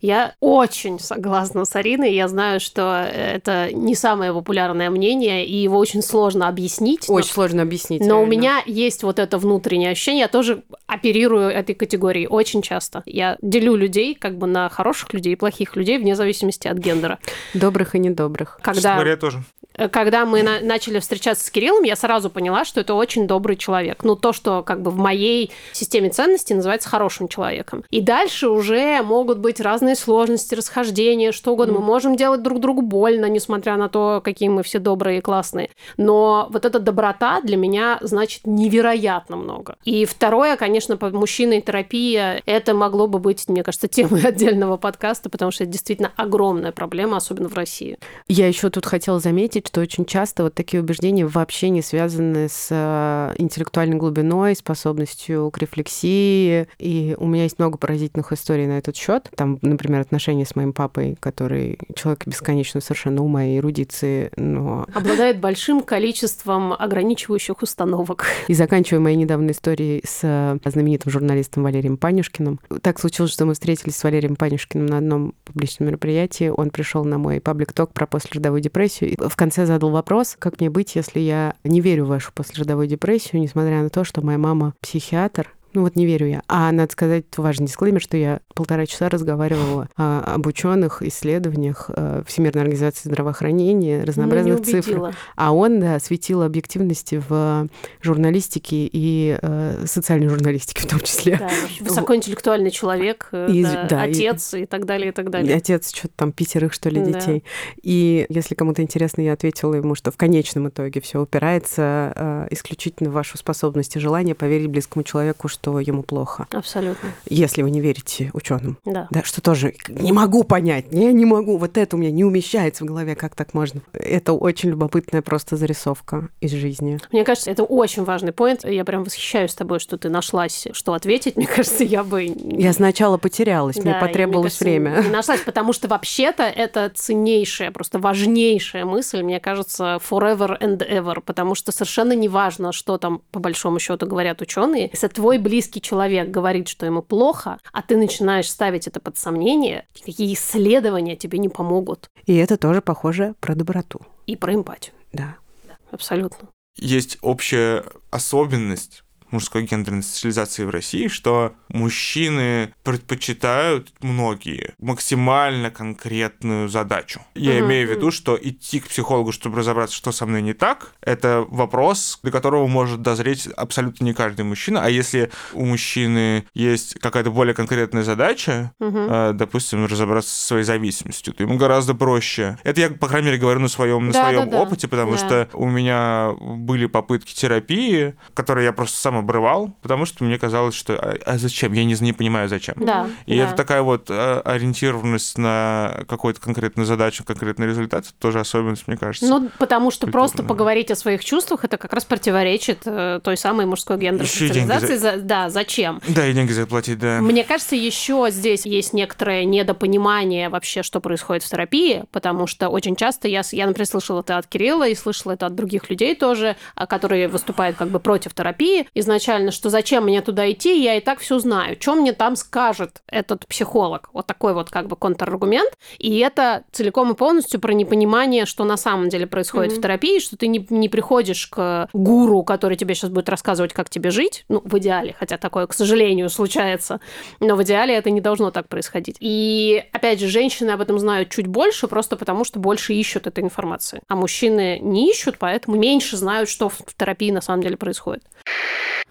[0.00, 2.14] Я очень согласна с Ариной.
[2.14, 7.08] Я знаю, что это не самое популярное мнение, и его очень сложно объяснить.
[7.08, 7.34] Очень но...
[7.34, 8.00] сложно объяснить.
[8.00, 8.22] Но реально.
[8.22, 10.22] у меня есть вот это внутреннее ощущение.
[10.22, 13.02] Я тоже оперирую этой категорией очень часто.
[13.06, 17.18] Я делю людей как бы на хороших людей и плохих людей вне зависимости от гендера.
[17.54, 18.58] Добрых и недобрых.
[18.62, 18.94] Когда...
[18.94, 19.42] Говоря, тоже.
[19.74, 23.56] Э, когда мы на начали встречаться с Кириллом, я сразу поняла, что это очень добрый
[23.56, 24.04] человек.
[24.04, 27.84] Ну, то, что как бы в моей системе ценностей называется хорошим человеком.
[27.90, 31.72] И дальше уже могут быть разные сложности, расхождения, что угодно.
[31.72, 31.78] Mm.
[31.78, 35.70] Мы можем делать друг другу больно, несмотря на то, какие мы все добрые и классные.
[35.96, 39.76] Но вот эта доброта для меня значит невероятно много.
[39.84, 45.30] И второе, конечно, по мужчиной терапия, это могло бы быть, мне кажется, темой отдельного подкаста,
[45.30, 47.98] потому что это действительно огромная проблема, особенно в России.
[48.28, 52.66] Я еще тут хотела заметить, что очень часто вот такие убеждения вообще не связаны с
[52.70, 56.66] э, интеллектуальной глубиной, способностью к рефлексии.
[56.80, 59.30] И у меня есть много поразительных историй на этот счет.
[59.36, 64.86] Там, например, отношения с моим папой, который человек бесконечно совершенно ума и эрудиции, но...
[64.92, 68.26] Обладает большим количеством ограничивающих установок.
[68.48, 72.58] И заканчивая моей недавней историей с э, знаменитым журналистом Валерием Панюшкиным.
[72.82, 76.48] Так случилось, что мы встретились с Валерием Панюшкиным на одном публичном мероприятии.
[76.48, 79.10] Он пришел на мой паблик-ток про послеродовую депрессию.
[79.10, 82.32] И в конце конце задал вопрос, как мне быть, если я не верю в вашу
[82.32, 86.42] послеродовую депрессию, несмотря на то, что моя мама психиатр, ну вот не верю я.
[86.48, 92.22] А надо сказать важный дисклеймер, что я полтора часа разговаривала а, об ученых, исследованиях а,
[92.26, 95.14] Всемирной организации здравоохранения, разнообразных цифр.
[95.36, 97.68] А он, да, светил объективности в
[98.00, 101.36] журналистике и а, социальной журналистике в том числе.
[101.36, 105.54] Да, высокоинтеллектуальный человек, э, и, да, да, отец и, и так далее, и так далее.
[105.54, 107.44] Отец что-то там пятерых, что ли, детей.
[107.44, 107.80] Да.
[107.82, 113.10] И если кому-то интересно, я ответила ему, что в конечном итоге все упирается а, исключительно
[113.10, 116.46] в вашу способность и желание поверить близкому человеку, что ему плохо.
[116.52, 117.10] Абсолютно.
[117.28, 118.78] Если вы не верите ученым.
[118.84, 119.08] Да.
[119.10, 120.86] Да, что тоже не могу понять.
[120.90, 121.58] Я не могу.
[121.58, 123.14] Вот это у меня не умещается в голове.
[123.14, 123.82] Как так можно?
[123.92, 126.98] Это очень любопытная просто зарисовка из жизни.
[127.12, 128.64] Мне кажется, это очень важный поинт.
[128.64, 131.36] Я прям восхищаюсь тобой, что ты нашлась, что ответить.
[131.36, 132.24] Мне кажется, я бы...
[132.24, 133.76] Я сначала потерялась.
[133.76, 135.08] Да, мне потребовалось мне кажется, время.
[135.08, 141.20] Не нашлась, потому что вообще-то это ценнейшая, просто важнейшая мысль, мне кажется, forever and ever,
[141.20, 144.88] потому что совершенно не важно, что там по большому счету говорят ученые.
[144.92, 149.84] Если твой близкий человек говорит, что ему плохо, а ты начинаешь ставить это под сомнение,
[149.96, 152.08] никакие исследования тебе не помогут.
[152.24, 154.00] И это тоже похоже про доброту.
[154.26, 154.94] И про эмпатию.
[155.12, 155.36] Да.
[155.66, 156.48] да абсолютно.
[156.76, 167.20] Есть общая особенность мужской гендерной социализации в России, что мужчины предпочитают многие максимально конкретную задачу.
[167.34, 167.66] Я mm-hmm.
[167.66, 171.44] имею в виду, что идти к психологу, чтобы разобраться, что со мной не так, это
[171.48, 174.84] вопрос, до которого может дозреть абсолютно не каждый мужчина.
[174.84, 179.32] А если у мужчины есть какая-то более конкретная задача, mm-hmm.
[179.34, 182.58] допустим, разобраться со своей зависимостью, то ему гораздо проще.
[182.64, 185.18] Это я, по крайней мере, говорю на своем на да, своем да, опыте, потому да.
[185.18, 190.74] что у меня были попытки терапии, которые я просто сам обрывал, потому что мне казалось,
[190.74, 191.72] что а, а зачем?
[191.72, 192.74] Я не, не понимаю, зачем.
[192.78, 193.44] Да, и да.
[193.44, 198.96] это такая вот а, ориентированность на какую-то конкретную задачу, конкретный результат, это тоже особенность, мне
[198.96, 199.28] кажется.
[199.28, 200.28] Ну, потому что культурная.
[200.28, 204.96] просто поговорить о своих чувствах, это как раз противоречит э, той самой мужской гендерной социализации.
[204.96, 205.16] За...
[205.16, 206.00] Да, зачем?
[206.08, 207.20] Да, и деньги заплатить, да.
[207.20, 212.96] Мне кажется, еще здесь есть некоторое недопонимание вообще, что происходит в терапии, потому что очень
[212.96, 216.56] часто я, я например, слышала это от Кирилла и слышала это от других людей тоже,
[216.88, 221.18] которые выступают как бы против терапии изначально, что зачем мне туда идти, я и так
[221.18, 224.08] все знаю, что мне там скажет этот психолог.
[224.12, 225.72] Вот такой вот как бы контраргумент.
[225.98, 229.78] И это целиком и полностью про непонимание, что на самом деле происходит mm-hmm.
[229.78, 233.90] в терапии, что ты не, не приходишь к гуру, который тебе сейчас будет рассказывать, как
[233.90, 237.00] тебе жить, ну, в идеале, хотя такое, к сожалению, случается,
[237.40, 239.16] но в идеале это не должно так происходить.
[239.20, 243.42] И, опять же, женщины об этом знают чуть больше, просто потому что больше ищут этой
[243.42, 244.00] информации.
[244.08, 248.22] А мужчины не ищут, поэтому меньше знают, что в терапии на самом деле происходит.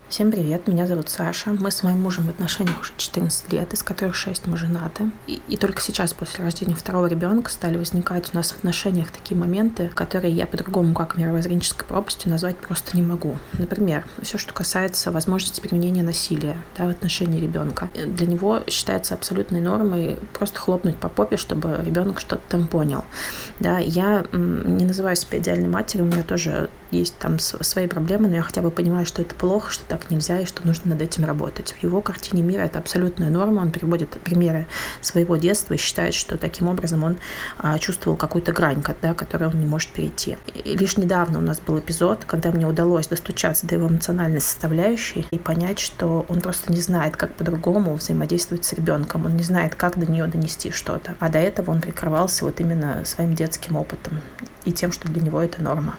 [0.10, 1.52] Всем привет, меня зовут Саша.
[1.52, 5.12] Мы с моим мужем в отношениях уже 14 лет, из которых 6 мы женаты.
[5.28, 9.38] И, и только сейчас, после рождения второго ребенка, стали возникать у нас в отношениях такие
[9.40, 13.38] моменты, которые я по-другому, как мировоззренческой пропастью, назвать просто не могу.
[13.54, 17.92] Например, все, что касается возможности применения насилия да, в отношении ребенка.
[17.94, 23.06] Для него считается абсолютной нормой просто хлопнуть по попе, чтобы ребенок что-то там понял.
[23.60, 28.36] Да, я не называю себя идеальной матерью, у меня тоже есть там свои проблемы, но
[28.36, 31.26] я хотя бы понимаю, что это плохо, что так нельзя и что нужно над этим
[31.26, 31.76] работать.
[31.80, 34.68] В его картине мира это абсолютная норма, он приводит примеры
[35.02, 37.18] своего детства и считает, что таким образом он
[37.58, 40.38] а, чувствовал какую-то грань, да, которую он не может перейти.
[40.54, 45.28] И лишь недавно у нас был эпизод, когда мне удалось достучаться до его эмоциональной составляющей
[45.32, 49.76] и понять, что он просто не знает, как по-другому взаимодействовать с ребенком, он не знает,
[49.76, 51.16] как до нее донести что-то.
[51.20, 54.22] А до этого он прикрывался вот именно своим детским опытом
[54.66, 55.98] и тем, что для него это норма.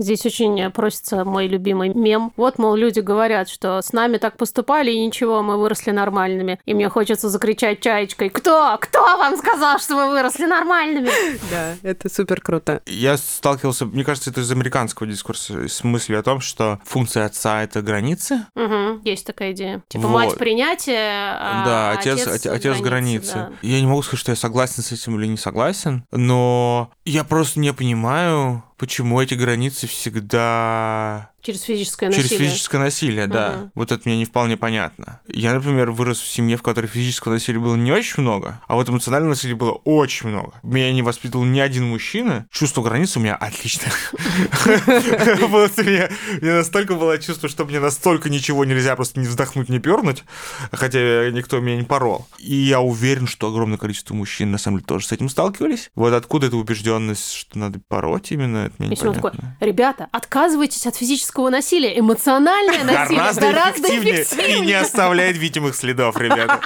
[0.00, 2.32] Здесь очень просится мой любимый мем.
[2.38, 6.58] Вот, мол, люди говорят, что с нами так поступали, и ничего, мы выросли нормальными.
[6.64, 8.78] И мне хочется закричать чаечкой, кто?
[8.80, 11.10] Кто вам сказал, что вы выросли нормальными?
[11.50, 12.80] Да, это супер круто.
[12.86, 17.62] Я сталкивался, мне кажется, это из американского дискурса, с мыслью о том, что функция отца—
[17.64, 18.46] это границы.
[18.54, 19.82] Угу, есть такая идея.
[19.88, 20.14] Типа вот.
[20.14, 23.34] мать принятия, а Да, отец, отец, отец границы.
[23.34, 23.52] Да.
[23.62, 27.60] Я не могу сказать, что я согласен с этим или не согласен, но я просто
[27.60, 32.28] не понимаю, почему эти границы всегда Через физическое насилие.
[32.28, 33.56] Через физическое насилие, да.
[33.56, 33.70] Угу.
[33.74, 35.20] Вот это мне не вполне понятно.
[35.28, 38.88] Я, например, вырос в семье, в которой физического насилия было не очень много, а вот
[38.88, 40.52] эмоционального насилия было очень много.
[40.62, 42.46] Меня не воспитывал ни один мужчина.
[42.50, 43.92] Чувство границ у меня отличное.
[45.50, 50.24] У меня настолько было чувство, что мне настолько ничего нельзя просто не вздохнуть, не пернуть,
[50.72, 52.26] хотя никто меня не порол.
[52.38, 55.90] И я уверен, что огромное количество мужчин на самом деле тоже с этим сталкивались.
[55.94, 59.56] Вот откуда эта убежденность, что надо пороть именно, это мне непонятно.
[59.60, 65.36] Ребята, отказывайтесь от физического физического насилия, эмоциональное насилие гораздо, гораздо эффективнее, эффективнее и не оставляет
[65.36, 66.60] видимых следов, ребята.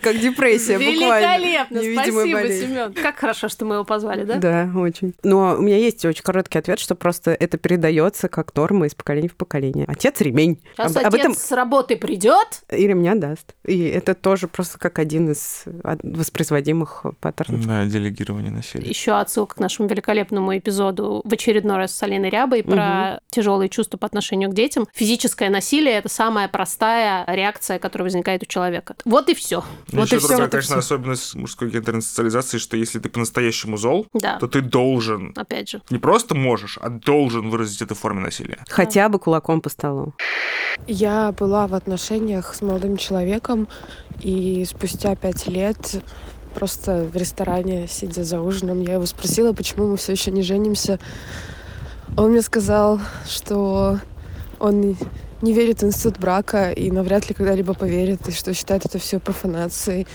[0.00, 1.36] Как депрессия, буквально.
[1.36, 2.92] Великолепно, спасибо, Семен.
[2.94, 4.36] Как хорошо, что мы его позвали, да?
[4.36, 5.14] Да, очень.
[5.22, 9.28] Но у меня есть очень короткий ответ, что просто это передается как норма из поколения
[9.28, 9.84] в поколение.
[9.86, 10.60] Отец ремень.
[10.76, 11.34] Сейчас об, отец об этом...
[11.34, 13.54] с работы придет и ремня даст.
[13.66, 15.64] И это тоже просто как один из
[16.02, 17.66] воспроизводимых паттернов.
[17.66, 18.88] Да, делегирование насилия.
[18.88, 23.20] Еще отсылка к нашему великолепному эпизоду в очередной раз с Алиной Рябой про угу.
[23.30, 24.86] тяжелые чувства по отношению к детям.
[24.94, 28.96] Физическое насилие это самая простая реакция, которая возникает у человека.
[29.04, 29.64] Вот и все.
[29.92, 30.36] Вот Еще и все.
[30.36, 34.38] Вот конечно, особенность мужской гендерной социализации, что если ты по-настоящему зол, да.
[34.38, 35.32] то ты должен.
[35.36, 35.82] Опять же.
[35.90, 38.58] Не просто можешь, а должен выразить это в форме насилия.
[38.68, 40.14] Хотя бы кулаком по столу.
[40.86, 43.68] Я была в отношениях с молодым человеком,
[44.20, 46.02] и спустя пять лет
[46.54, 50.98] просто в ресторане, сидя за ужином, я его спросила, почему мы все еще не женимся.
[52.16, 53.98] Он мне сказал, что
[54.58, 54.96] он
[55.42, 59.18] не верит в институт брака и навряд ли когда-либо поверит, и что считает это все
[59.18, 60.06] профанацией,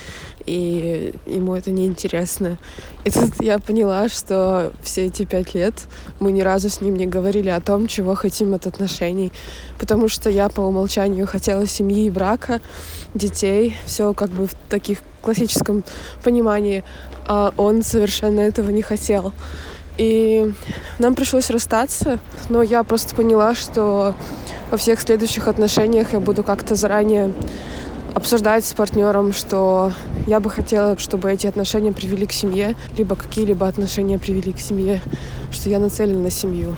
[0.46, 2.60] и ему это неинтересно.
[3.06, 5.74] И тут я поняла, что все эти пять лет
[6.20, 9.32] мы ни разу с ним не говорили о том, чего хотим от отношений,
[9.80, 12.62] потому что я по умолчанию хотела семьи и брака,
[13.16, 15.84] детей, все как бы в таких классическом
[16.24, 16.84] понимании,
[17.26, 19.34] а он совершенно этого не хотел.
[19.98, 20.52] И
[21.00, 22.20] нам пришлось расстаться,
[22.50, 24.16] но я просто поняла, что
[24.72, 27.34] во всех следующих отношениях я буду как-то заранее
[28.14, 29.93] обсуждать с партнером, что
[30.28, 35.02] я бы хотела, чтобы эти отношения привели к семье, либо какие-либо отношения привели к семье,
[35.52, 36.76] что я нацелена на семью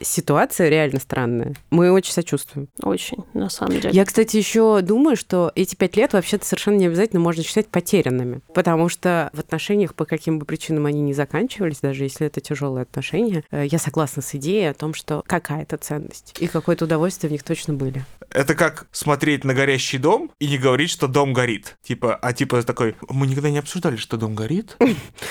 [0.00, 1.54] ситуация реально странная.
[1.70, 2.68] Мы очень сочувствуем.
[2.82, 3.90] Очень, на самом деле.
[3.92, 8.40] Я, кстати, еще думаю, что эти пять лет вообще-то совершенно не обязательно можно считать потерянными,
[8.54, 12.82] потому что в отношениях, по каким бы причинам они не заканчивались, даже если это тяжелые
[12.82, 17.32] отношения, э, я согласна с идеей о том, что какая-то ценность и какое-то удовольствие в
[17.32, 18.04] них точно были.
[18.30, 21.76] Это как смотреть на горящий дом и не говорить, что дом горит.
[21.82, 24.76] Типа, а типа такой, мы никогда не обсуждали, что дом горит.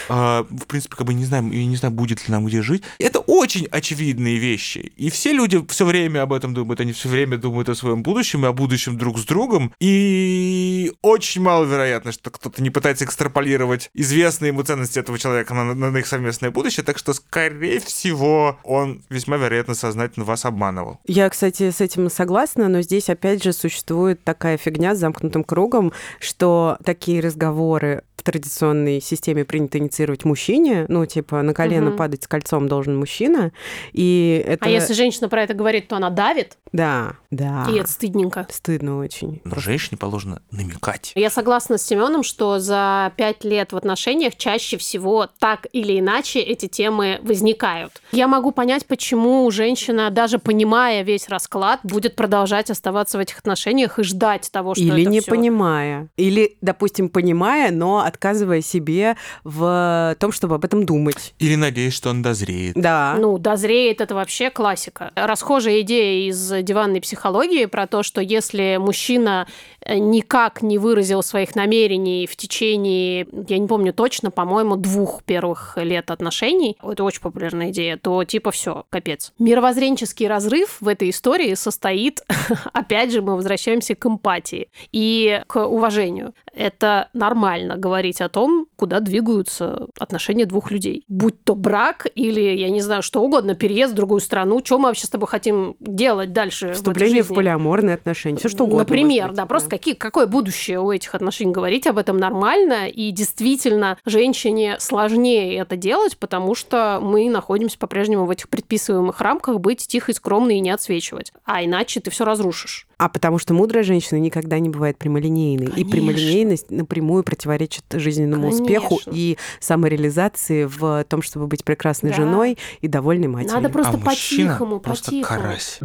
[0.09, 2.83] А, в принципе, как бы не знаем, и не знаю, будет ли нам где жить.
[2.99, 4.91] Это очень очевидные вещи.
[4.97, 6.81] И все люди все время об этом думают.
[6.81, 9.73] Они все время думают о своем будущем и о будущем друг с другом.
[9.79, 15.97] И очень маловероятно, что кто-то не пытается экстраполировать известные ему ценности этого человека на, на
[15.97, 16.83] их совместное будущее.
[16.83, 20.99] Так что, скорее всего, он весьма вероятно сознательно вас обманывал.
[21.05, 25.93] Я, кстати, с этим согласна, но здесь, опять же, существует такая фигня с замкнутым кругом,
[26.19, 31.97] что такие разговоры в традиционной системе принято инициировать мужчине, ну, типа, на колено Мгм.
[31.97, 33.51] падать с кольцом должен мужчина,
[33.91, 34.65] и это...
[34.65, 37.67] А если женщина про это говорит, то она давит, Да, да.
[37.69, 38.47] и это стыдненько.
[38.49, 39.41] Стыдно очень.
[39.43, 41.11] Но женщине положено намекать.
[41.15, 46.39] Я согласна с Семеном, что за пять лет в отношениях чаще всего так или иначе
[46.39, 48.01] эти темы возникают.
[48.13, 53.99] Я могу понять, почему женщина, даже понимая весь расклад, будет продолжать оставаться в этих отношениях
[53.99, 56.07] и ждать того, что Или это не всё- понимая.
[56.15, 61.33] Или, допустим, понимая, но отказывая себе в том, чтобы об этом думать.
[61.39, 62.75] Или надеясь, что он дозреет.
[62.75, 63.15] Да.
[63.17, 65.11] Ну, дозреет это вообще классика.
[65.15, 69.47] Расхожая идея из диванной психологии про то, что если мужчина
[69.81, 75.77] э, никак не выразил своих намерений в течение, я не помню точно, по-моему, двух первых
[75.77, 79.33] лет отношений, это очень популярная идея, то типа все, капец.
[79.39, 82.21] Мировоззренческий разрыв в этой истории состоит,
[82.73, 86.33] опять же, мы возвращаемся к эмпатии и к уважению.
[86.53, 91.03] Это нормально говорить о том, куда двигаются отношения двух людей.
[91.07, 94.85] Будь то брак или, я не знаю, что угодно, переезд в другую страну, что мы
[94.85, 97.35] вообще с тобой хотим делать дальше в Вступление в жизни?
[97.35, 98.37] полиаморные отношения.
[98.37, 98.79] Все что угодно.
[98.79, 103.11] Например, быть, да, просто какие, какое будущее у этих отношений говорить об этом нормально, и
[103.11, 109.87] действительно женщине сложнее это делать, потому что мы находимся по-прежнему в этих предписываемых рамках быть
[109.87, 111.33] тихой, скромной и не отсвечивать.
[111.45, 112.87] А иначе ты все разрушишь.
[112.97, 115.65] А потому что мудрая женщина никогда не бывает прямолинейной.
[115.65, 115.91] И Конечно.
[115.91, 119.11] прямолинейность напрямую противоречит жизненному успеху Конечно.
[119.13, 122.17] и самореализации в том, чтобы быть прекрасной Да.
[122.17, 123.55] женой и довольной матерью.
[123.55, 125.41] Надо просто а мужчина по-тихому, просто по-тихому.
[125.41, 125.79] карась.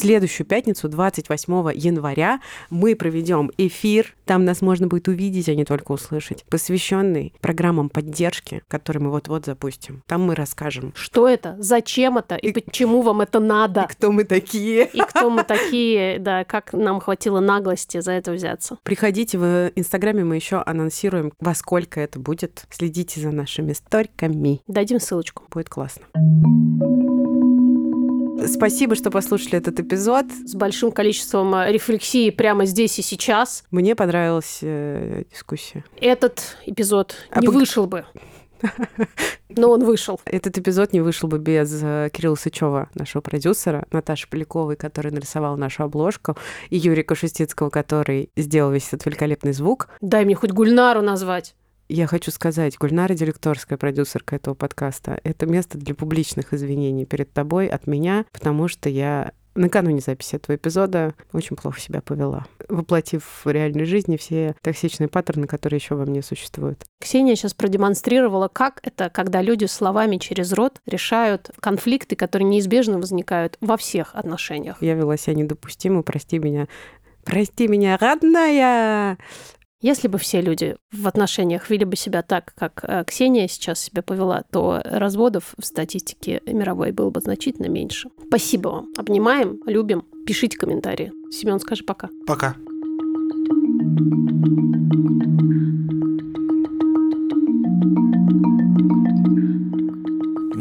[0.00, 2.40] Следующую пятницу, 28 января,
[2.70, 4.14] мы проведем эфир.
[4.24, 9.46] Там нас можно будет увидеть, а не только услышать, посвященный программам поддержки, которые мы вот-вот
[9.46, 10.02] запустим.
[10.06, 11.56] Там мы расскажем, Что это?
[11.58, 12.36] Зачем это?
[12.36, 13.86] И почему вам это надо?
[13.90, 14.88] кто мы такие.
[14.92, 18.78] И кто мы такие, да, как нам хватило наглости за это взяться.
[18.82, 22.64] Приходите в Инстаграме, мы еще анонсируем, во сколько это будет.
[22.70, 24.60] Следите за нашими сториками.
[24.66, 25.44] Дадим ссылочку.
[25.50, 26.04] Будет классно.
[28.46, 30.26] Спасибо, что послушали этот эпизод.
[30.44, 33.64] С большим количеством э, рефлексии прямо здесь и сейчас.
[33.70, 35.84] Мне понравилась э, дискуссия.
[36.00, 38.04] Этот эпизод А не пог- вышел бы.
[39.48, 40.20] Но он вышел.
[40.26, 45.56] Этот эпизод не вышел бы без э, Кирилла Сычева, нашего продюсера, Наташи Поляковой, которая нарисовала
[45.56, 46.36] нашу обложку,
[46.68, 49.88] и Юрия Шустицкого, который сделал весь этот великолепный звук.
[50.00, 51.54] Дай мне хоть Гульнару назвать.
[51.92, 57.66] Я хочу сказать, Гульнара Директорская, продюсерка этого подкаста, это место для публичных извинений перед тобой
[57.66, 63.50] от меня, потому что я накануне записи этого эпизода очень плохо себя повела, воплотив в
[63.50, 66.84] реальной жизни все токсичные паттерны, которые еще во мне существуют.
[67.00, 73.58] Ксения сейчас продемонстрировала, как это, когда люди словами через рот решают конфликты, которые неизбежно возникают
[73.60, 74.80] во всех отношениях.
[74.80, 76.68] Я вела себя недопустимо, прости меня.
[77.24, 79.18] Прости меня, родная!
[79.82, 84.02] Если бы все люди в отношениях вели бы себя так, как э, Ксения сейчас себя
[84.02, 88.10] повела, то разводов в статистике мировой было бы значительно меньше.
[88.26, 88.88] Спасибо вам.
[88.98, 90.04] Обнимаем, любим.
[90.26, 91.12] Пишите комментарии.
[91.32, 92.10] Семен, скажи пока.
[92.26, 92.56] Пока.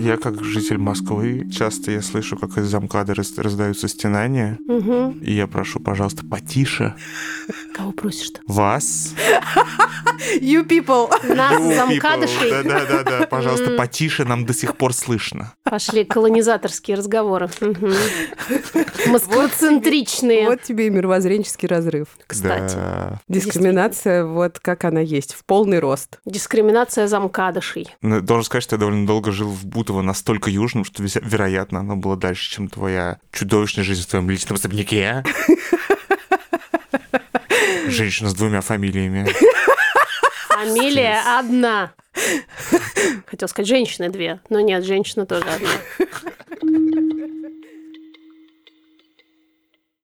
[0.02, 5.16] Я как житель Москвы, часто я слышу, как из замкада раз- раздаются стенания, Угу.
[5.22, 6.96] и я прошу, пожалуйста, потише
[7.80, 8.42] Кого просишь-то?
[8.46, 9.14] вас.
[10.42, 11.10] You people!
[11.34, 12.52] Нас, You замкадышей.
[12.64, 15.54] Да-да-да, пожалуйста, потише, нам до сих пор слышно.
[15.64, 17.50] Пошли колонизаторские разговоры.
[19.08, 20.48] Москвоцентричные.
[20.50, 22.10] Вот тебе и мировоззренческий разрыв.
[22.28, 22.78] Кстати.
[23.30, 26.20] Дискриминация вот как она есть, в полный рост.
[26.26, 27.88] Дискриминация замкадышей.
[28.02, 31.96] Ну, Должен сказать, что я довольно долго жил в Бутово настолько южном, что, вероятно, оно
[31.96, 35.24] было дальше, чем твоя чудовищная жизнь в твоем личном особняке.
[37.90, 39.28] Женщина с двумя фамилиями.
[40.48, 41.92] Фамилия одна.
[43.28, 44.40] Хотел сказать, женщины две.
[44.50, 45.70] Но нет, женщина тоже одна.